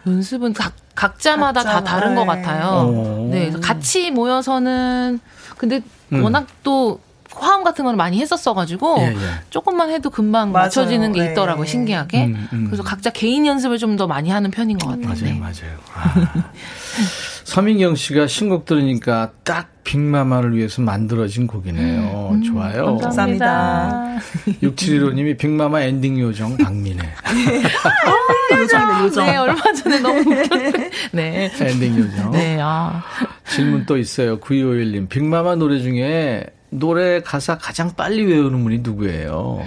[0.07, 2.27] 연습은 각, 각자마다 다 각자마다, 다른 것 네.
[2.43, 2.87] 같아요.
[2.89, 3.29] 오.
[3.33, 5.19] 네, 그래서 같이 모여서는
[5.59, 5.81] 근데
[6.13, 6.23] 음.
[6.23, 7.01] 워낙 또
[7.43, 9.17] 화음 같은 걸 많이 했었어가지고 예, 예.
[9.51, 10.65] 조금만 해도 금방 맞아요.
[10.67, 11.31] 맞춰지는 게 네.
[11.33, 12.25] 있더라고요, 신기하게.
[12.27, 12.65] 음, 음.
[12.67, 15.07] 그래서 각자 개인 연습을 좀 더 많이 하는 편인 것 같아요.
[15.07, 15.39] 맞아요, 네.
[15.39, 15.79] 맞아요.
[15.95, 16.51] 아.
[17.45, 22.31] 서민경 씨가 신곡 들으니까 딱 빅마마를 위해서 만들어진 곡이네요.
[22.33, 22.97] 음, 좋아요.
[22.99, 24.17] 감사합니다.
[24.63, 27.09] 6715님이 빅마마 엔딩 요정 박민혜.
[28.61, 29.27] 요정이네, 요정.
[29.27, 30.73] 네, 얼마 전에 너무 웃겼어요.
[31.13, 31.51] 네.
[31.61, 32.31] 엔딩 요정.
[32.33, 33.03] 네, 아.
[33.49, 34.39] 질문 또 있어요.
[34.41, 35.09] 9251님.
[35.09, 36.45] 빅마마 노래 중에
[36.81, 39.65] 노래 가사 가장 빨리 외우는 분이 누구예요?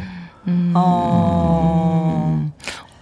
[0.47, 0.74] 음.
[0.76, 2.51] 어.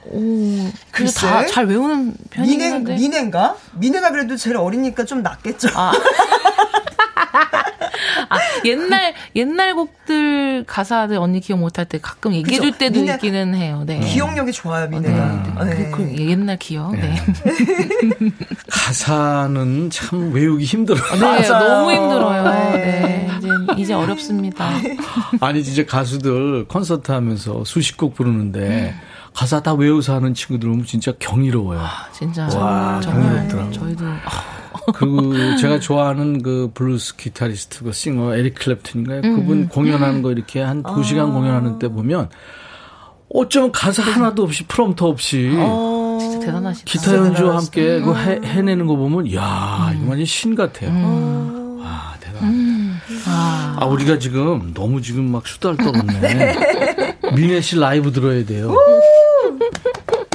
[0.09, 1.27] 오, 그래서 글쎄?
[1.27, 2.95] 다잘 외우는 편이긴 민혜, 한데.
[2.95, 3.57] 민혜인가?
[3.73, 5.67] 민혜가 그래도 제일 어리니까 좀 낫겠죠.
[5.75, 5.91] 아.
[8.29, 12.77] 아, 옛날 옛날 곡들 가사들 언니 기억 못할 때 가끔 얘기해 줄?
[12.77, 13.83] 때도 민혜- 있기는 해요.
[13.85, 13.99] 네.
[13.99, 15.63] 기억력이 좋아요, 민혜가.
[15.65, 15.91] 네.
[15.91, 16.91] 그, 그 옛날 기억.
[16.95, 17.15] 네.
[18.69, 21.03] 가사는 참 외우기 힘들어요.
[21.13, 21.67] 네, 맞아요.
[21.67, 22.43] 너무 힘들어요.
[22.49, 22.77] 네.
[22.77, 23.29] 네.
[23.37, 23.47] 이제
[23.81, 24.69] 이제 어렵습니다.
[25.41, 28.95] 아니 진짜 가수들 콘서트 하면서 수십 곡 부르는데
[29.33, 31.81] 가사 다 외워서 하는 친구들 보면 진짜 경이로워요.
[32.11, 33.71] 진짜 와, 정말 경이롭더라고요.
[33.73, 34.05] 저희도
[34.93, 39.21] 그리고 제가 좋아하는 그 블루스 기타리스트, 그 싱어 에릭 클랩튼인가요?
[39.35, 42.29] 그분 공연하는 거 이렇게 한 두 시간 공연하는 때 보면
[43.29, 46.85] 어쩌면 가사 하나도 없이 프롬터 없이 어, 진짜 대단하시다.
[46.89, 51.77] 기타 연주와 함께 그 해, 해내는 거 보면 야 이거 완전 신 같아요.
[51.81, 52.97] 와 대단.
[53.27, 56.55] 아 우리가 지금 너무 지금 막 수달 떨었네.
[57.35, 58.73] 민혜 씨 라이브 들어야 돼요.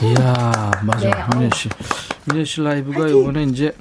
[0.02, 1.28] 이야 맞아.
[1.34, 1.68] 민혜 씨.
[2.26, 3.72] 민혜 씨 라이브가 이번에 이제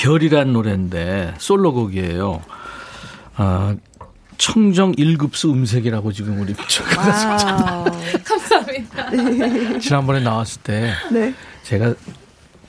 [0.00, 2.42] 별이란 노래인데 솔로곡이에요.
[3.36, 3.76] 아,
[4.38, 6.54] 청정 1급수 음색이라고 지금 우리
[8.24, 9.10] 감사합니다.
[9.78, 11.34] 지난번에 나왔을 때 네.
[11.64, 11.94] 제가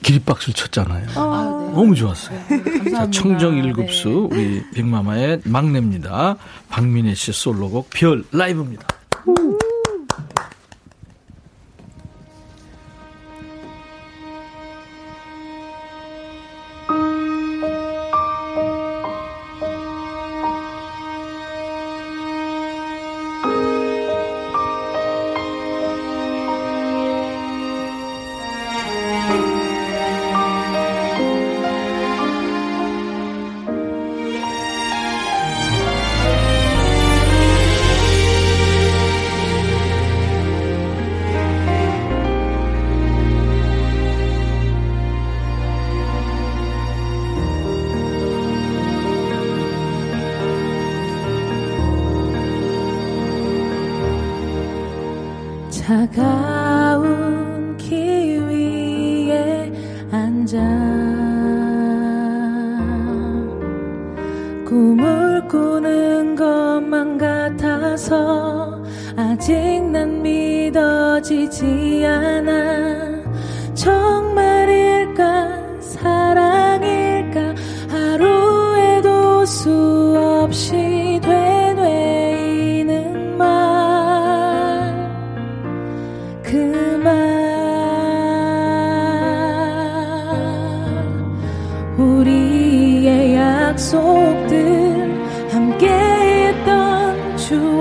[0.03, 1.07] 기립박수를 쳤잖아요.
[1.15, 1.73] 아, 아 네.
[1.73, 2.37] 너무 좋았어요.
[2.49, 6.35] 네, 자, 청정 1급수 우리 빅마마의 막내입니다.
[6.67, 8.85] 박민혜 씨 솔로곡 별 라이브입니다.
[9.25, 9.60] 오.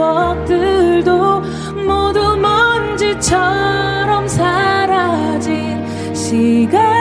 [0.00, 1.40] 추억들도
[1.86, 5.84] 모두 먼지처럼 사라진
[6.14, 6.99] 시간.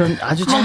[0.00, 0.62] 애니메이션 아주 잘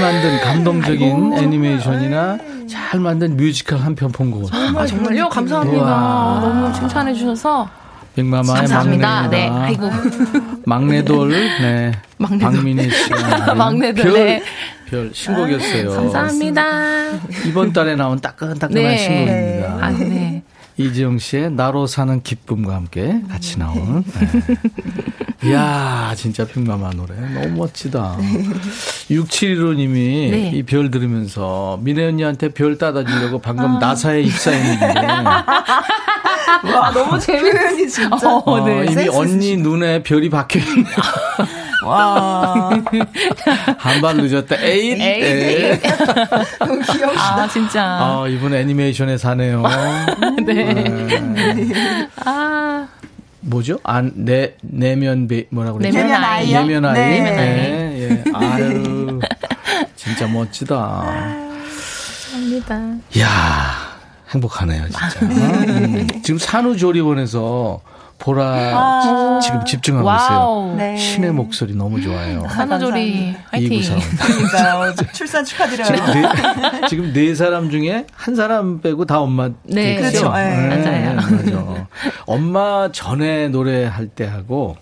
[0.00, 4.78] 만든 감동적인 애니메이션이나 잘 만든 뮤지컬 한 편 본 것 같아요.
[4.78, 5.28] 아, 정말요?
[5.28, 5.82] 감사합니다.
[5.84, 6.40] 우와.
[6.42, 7.68] 너무 칭찬해 주셔서
[8.16, 9.28] 백마마의 감사합니다.
[9.30, 9.90] 네, 아이고.
[10.64, 11.92] 막내돌, 네.
[12.18, 12.52] 막내돌.
[12.52, 14.42] 박민희 씨가 막내돌, 별, 네.
[14.90, 15.90] 별 신곡이었어요.
[15.92, 16.62] 감사합니다.
[17.46, 18.98] 이번 달에 나온 따끈따끈한 네.
[18.98, 19.78] 신곡입니다.
[19.86, 20.27] 아, 네.
[20.78, 24.04] 이지영 씨의 나로 사는 기쁨과 함께 같이 나온.
[25.40, 25.50] 네.
[25.50, 27.14] 이야, 진짜 빅마마 노래.
[27.14, 28.16] 너무 멋지다.
[29.10, 30.50] 6715님이 네.
[30.54, 34.86] 이별 들으면서 민혜 언니한테 별 따다 주려고 방금 나사에 입사했는데.
[36.64, 38.08] 아, 너무 재밌는 진짜.
[38.28, 38.84] 어, 어, 네.
[38.84, 40.84] 이미 센스 언니 눈에 별이 박혀 있네.
[41.88, 42.70] 와.
[43.78, 44.56] 한발 늦었다.
[44.60, 45.00] 에잇.
[45.00, 45.82] 에잇.
[46.60, 47.42] 너무 귀여우시다.
[47.42, 47.82] 아, 진짜.
[47.82, 49.62] 아, 이분 애니메이션에 사네요.
[50.46, 50.84] 네.
[52.24, 52.86] 아,
[53.40, 53.78] 뭐죠?
[53.84, 55.96] 안, 내, 내면 배, 뭐라 그러죠?
[55.96, 56.60] 내면 아이요?
[56.60, 56.94] 내면 아이.
[56.94, 57.20] 네.
[57.20, 58.22] 네.
[58.26, 58.32] 예.
[58.34, 59.20] 아유.
[59.96, 61.04] 진짜 멋지다.
[62.32, 62.80] 합니다.
[63.16, 63.26] 이야,
[64.30, 65.26] 행복하네요, 진짜.
[65.26, 66.06] 음.
[66.22, 67.80] 지금 산후조리원에서
[68.18, 70.16] 보라 지금 집중하고 와우.
[70.18, 70.76] 있어요.
[70.76, 70.96] 네.
[70.96, 72.42] 신의 목소리 너무 좋아요.
[72.50, 73.80] 산후조리 화이팅.
[74.18, 74.94] 그러니까요.
[75.14, 75.88] 출산 축하드려요.
[76.12, 79.50] 네, 지금 네 사람 중에 한 사람 빼고 다 엄마.
[79.62, 80.32] 네, 그렇죠.
[80.32, 80.68] 네.
[80.68, 81.14] 맞아요.
[81.16, 81.86] 맞아.
[82.26, 84.76] 엄마 전에 노래할 때 하고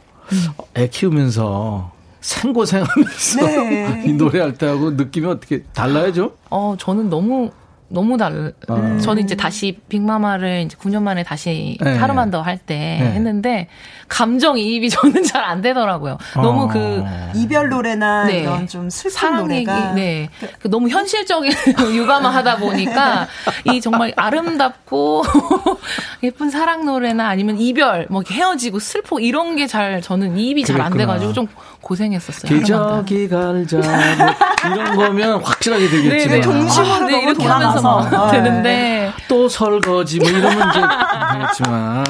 [0.76, 4.02] 애 키우면서 생고생하면서 네.
[4.08, 6.30] 이 노래할 때 하고 느낌이 어떻게 달라요 좀?
[6.50, 7.50] 어, 저는 너무
[7.88, 8.52] 너무 달.
[8.68, 8.98] 아.
[9.00, 11.96] 저는 이제 다시 빅마마를 이제 9년 만에 다시 네.
[11.96, 13.12] 하루만 더 할때 네.
[13.12, 13.68] 했는데
[14.08, 16.18] 감정 이입이 저는 잘 안 되더라고요.
[16.34, 16.68] 너무 어.
[16.68, 17.04] 그
[17.36, 18.40] 이별 노래나 네.
[18.40, 20.28] 이런 좀 슬픈 사랑 얘기, 노래가 네.
[20.58, 21.52] 그 너무 현실적인
[21.94, 23.28] 육아만 하다 보니까
[23.66, 25.22] 이 정말 아름답고
[26.24, 30.96] 예쁜 사랑 노래나 아니면 이별, 뭐 헤어지고 슬퍼 이런 게 잘 저는 이입이 잘 안.
[30.96, 31.46] 돼가지고 좀
[31.80, 32.50] 고생했었어요.
[32.62, 33.02] 하루마다.
[33.04, 36.40] 기저귀 갈자 뭐 이런 거면 확실하게 되겠지만 네, 네.
[36.40, 38.16] 동심으로 아, 네, 너무 이렇게 하면서 돌아가서.
[38.16, 38.36] 막 네.
[38.42, 40.80] 되는데 또 설거지 뭐 이러면 이제
[41.32, 42.04] 되겠지만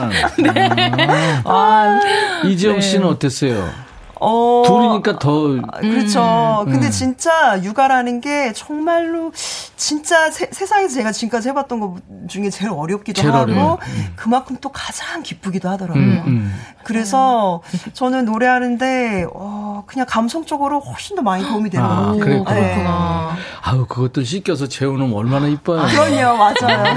[1.44, 2.00] 아,
[2.44, 3.85] 이지영 씨는 어땠어요?
[4.20, 6.64] 어, 둘이니까 더 아, 그렇죠.
[6.66, 6.72] 음.
[6.72, 6.90] 근데 음.
[6.90, 9.32] 진짜 육아라는 게 정말로
[9.76, 11.96] 진짜 세, 세상에서 제가 지금까지 해봤던 것
[12.28, 13.78] 중에 제일 어렵기도 제일 하고 어려워요.
[14.16, 16.02] 그만큼 또 가장 기쁘기도 하더라고요.
[16.02, 16.60] 음, 음.
[16.84, 17.62] 그래서
[17.92, 22.18] 저는 노래하는데 어, 그냥 감성적으로 훨씬 더 많이 도움이 되는 아, 것 같아요.
[22.18, 22.54] 그랬구나.
[22.54, 22.60] 네.
[22.74, 23.36] 그렇구나.
[23.62, 25.82] 아유 그것도 씻겨서 재우면 얼마나 이뻐요.
[25.86, 26.94] 그럼요, 맞아요.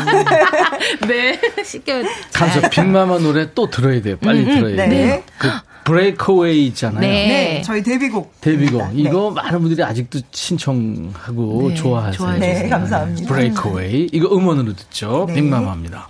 [1.08, 1.40] 네.
[1.64, 2.04] 쉽게
[2.34, 4.18] 가서 빅마마 노래 또 들어야 돼요.
[4.24, 4.88] 빨리 들어야 돼요.
[4.90, 5.24] 네.
[5.38, 5.50] 그
[5.90, 7.02] 브레이크웨이 있잖아요.
[7.02, 7.08] 네.
[7.28, 8.42] 네, 저희 데뷔곡.
[8.42, 12.12] 데뷔곡 이거 많은 분들이 아직도 신청하고 네, 좋아하세요.
[12.14, 12.70] 좋아해 네.
[12.70, 13.28] 감사합니다.
[13.34, 15.26] 브레이크웨이 이거 음원으로 듣죠.
[15.28, 15.34] 네.
[15.36, 16.08] 빅마마입니다.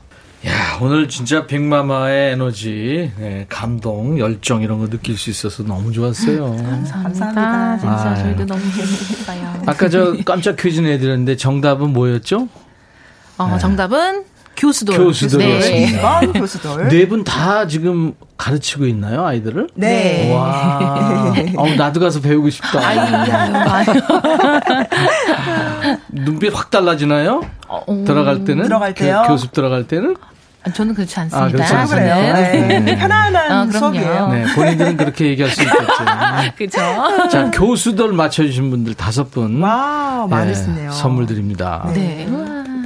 [0.48, 6.56] 야 오늘 진짜 빅마마의 에너지, 네, 감동, 열정 이런 거 느낄 수 있어서 너무 좋았어요.
[6.56, 7.78] 감사합니다.
[7.78, 8.24] 진짜 아유.
[8.24, 9.64] 저희도 너무 재밌어요.
[9.66, 12.48] 아까 저 깜짝 퀴즈 내드렸는데 정답은 뭐였죠?
[13.38, 14.24] 어, 정답은
[14.60, 14.98] 교수돌.
[14.98, 16.20] 교수돌이었습니다.
[16.20, 16.28] 네.
[16.28, 16.88] 2번 교수돌.
[16.90, 19.70] 네 분 다 지금 가르치고 있나요 아이들을?
[19.76, 20.34] 네.
[20.34, 22.80] 와, 어, 나도 가서 배우고 싶다.
[26.12, 27.42] 눈빛 확 달라지나요?
[27.68, 28.64] 어, 들어갈 때는?
[28.64, 29.24] 들어갈 때요?
[29.28, 30.16] 교, 습 들어갈 때는?
[30.66, 31.52] 아, 저는 그렇지 아, 않습니다.
[31.52, 32.16] 그렇지 아, 않습니다.
[32.16, 32.34] 그래요?
[32.34, 32.80] 네.
[32.82, 32.98] 네.
[32.98, 33.72] 편안한 아, 그럼요.
[33.72, 34.28] 수업이에요.
[34.30, 35.86] 네, 본인들은 그렇게 얘기할 수 있겠죠.
[36.58, 37.30] 그죠?
[37.30, 39.62] 자, 교수들 맞춰주신 분들 다섯 분.
[39.62, 40.92] 와, 예, 많으시네요.
[40.92, 41.90] 선물 드립니다.
[41.94, 42.28] 네.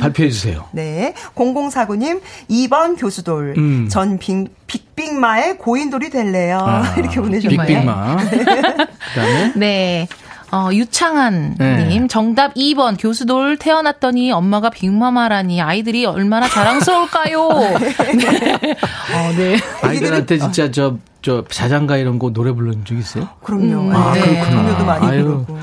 [0.04, 0.66] 발표해 주세요.
[0.72, 1.14] 네.
[1.36, 3.54] 0049님, 2번 교수돌.
[3.58, 3.88] 음.
[3.90, 6.60] 전 빅, 빅빅마의 고인돌이 될래요.
[6.62, 7.66] 아, 이렇게 보내주셨네요.
[7.66, 8.18] 빅빅마.
[8.18, 10.08] 그다음에 네.
[10.52, 11.86] 어, 유창한 네.
[11.88, 17.50] 님 정답 2번 교수돌 태어났더니 엄마가 빅마마라니 아이들이 얼마나 자랑스러울까요?
[17.50, 18.76] 네.
[19.16, 19.58] 어, 네.
[19.82, 23.30] 아이들한테 진짜 저, 저 자장가 이런 거 노래 불러준 적 있어요?
[23.42, 23.98] 그럼요.
[23.98, 24.22] 아, 네.
[24.22, 24.84] 그렇구나.
[24.84, 25.24] 많이 아유.
[25.24, 25.60] 부르고.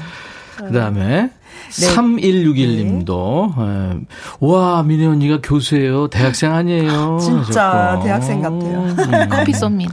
[0.56, 1.30] 그 다음에
[1.68, 4.00] 3161님도 예.
[4.40, 8.04] 와 민혜 언니가 교수예요 대학생 아니에요 진짜 하셨고.
[8.04, 8.78] 대학생 같아요.
[8.80, 9.28] 음.
[9.30, 9.92] 커피 쏩니다.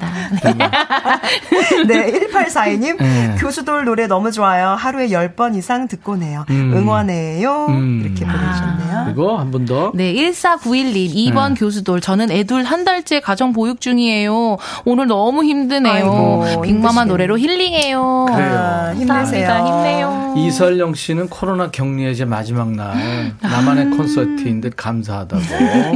[1.87, 2.97] 네, 1842님.
[3.01, 3.35] 네.
[3.39, 4.69] 교수돌 노래 너무 좋아요.
[4.77, 6.45] 하루에 10번 이상 듣고네요.
[6.49, 6.73] 음.
[6.75, 7.67] 응원해요.
[7.69, 8.01] 음.
[8.05, 9.03] 이렇게 보내주셨네요.
[9.05, 11.55] 그리고 한 번 더 네, 1491님, 2번 네.
[11.59, 11.99] 교수돌.
[11.99, 14.57] 저는 애둘 한 달째 가정 보육 중이에요.
[14.85, 15.93] 오늘 너무 힘드네요.
[15.93, 17.05] 아이고, 빅마마 힘드시겠네.
[17.05, 18.25] 노래로 힐링해요.
[18.33, 18.55] 그래요.
[18.57, 19.47] 아, 힘내세요.
[19.47, 19.65] 감사합니다.
[19.65, 20.33] 힘내요.
[20.37, 25.43] 이설영 씨는 코로나 격리의 이제 마지막 날 나만의 콘서트인 듯 감사하다고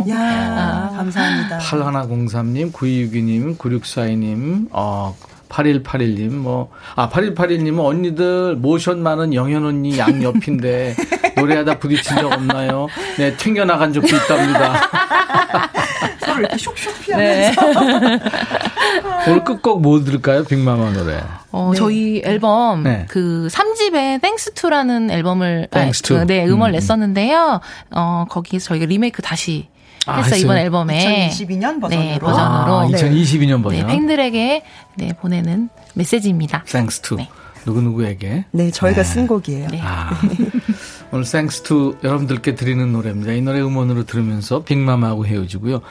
[0.10, 1.60] 야 감사합니다.
[1.60, 5.16] 8103님 9262님 9642님 어
[5.50, 10.96] 8181님 뭐 아 8181님은 언니들 모션 많은 영현 언니 양 옆인데
[11.36, 12.88] 노래하다 부딪힌 적 없나요?
[13.18, 14.74] 네 튕겨 나간 적도 있답니다.
[16.22, 17.62] 서로 이렇게 슉슉 피하면서.
[19.28, 20.44] 오늘 끝곡 뭐 들을까요?
[20.44, 21.22] 빅마마 노래.
[21.52, 23.06] 어, 저희 앨범 네.
[23.10, 26.18] 그 3집에 Thanks to라는 앨범을 Thanks to.
[26.18, 26.80] 아, 그, 네, 음원을 음, 음.
[26.80, 27.60] 냈었는데요.
[27.92, 29.68] 어, 거기서 저희가 리메이크 다시
[30.06, 30.26] 아, 했어요.
[30.34, 30.42] 했어요?
[30.42, 31.30] 이번 앨범에.
[31.30, 32.10] 2022년 버전으로.
[32.10, 32.78] 네, 버전으로.
[32.80, 33.82] 아, 2022년 버전.
[33.82, 34.64] 네, 팬들에게
[34.96, 36.64] 네, 보내는 메시지입니다.
[36.64, 37.18] Thanks to
[37.66, 38.46] 누구 누구에게.
[38.52, 39.68] 네, 저희가 쓴 곡이에요.
[39.70, 39.80] 네.
[39.84, 40.10] 아,
[41.12, 43.34] 오늘 Thanks to 여러분들께 드리는 노래입니다.
[43.34, 45.82] 이 노래 음원으로 들으면서 빅마마하고 헤어지고요.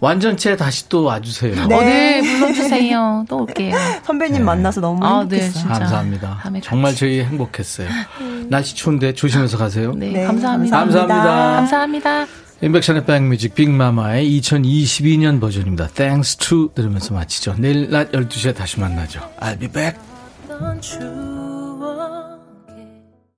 [0.00, 1.66] 완전체 다시 또 와주세요.
[1.66, 1.74] 네.
[1.74, 3.26] 어, 네, 불러주세요.
[3.28, 3.76] 또 올게요.
[4.04, 5.52] 선배님 만나서 너무 아, 네, 행복했어요.
[5.52, 5.78] 진짜.
[5.78, 6.42] 감사합니다.
[6.62, 7.88] 정말 저희 행복했어요.
[8.48, 9.92] 날씨 추운데 조심해서 가세요.
[9.94, 10.76] 네, 네, 감사합니다.
[10.78, 11.24] 감사합니다.
[11.56, 12.26] 감사합니다.
[12.62, 15.88] 인백션의 백뮤직 빅마마의 2022년 버전입니다.
[15.88, 17.54] Thanks to 들으면서 마치죠.
[17.58, 19.20] 내일 낮 12시에 다시 만나죠.
[19.38, 19.98] I'll be back.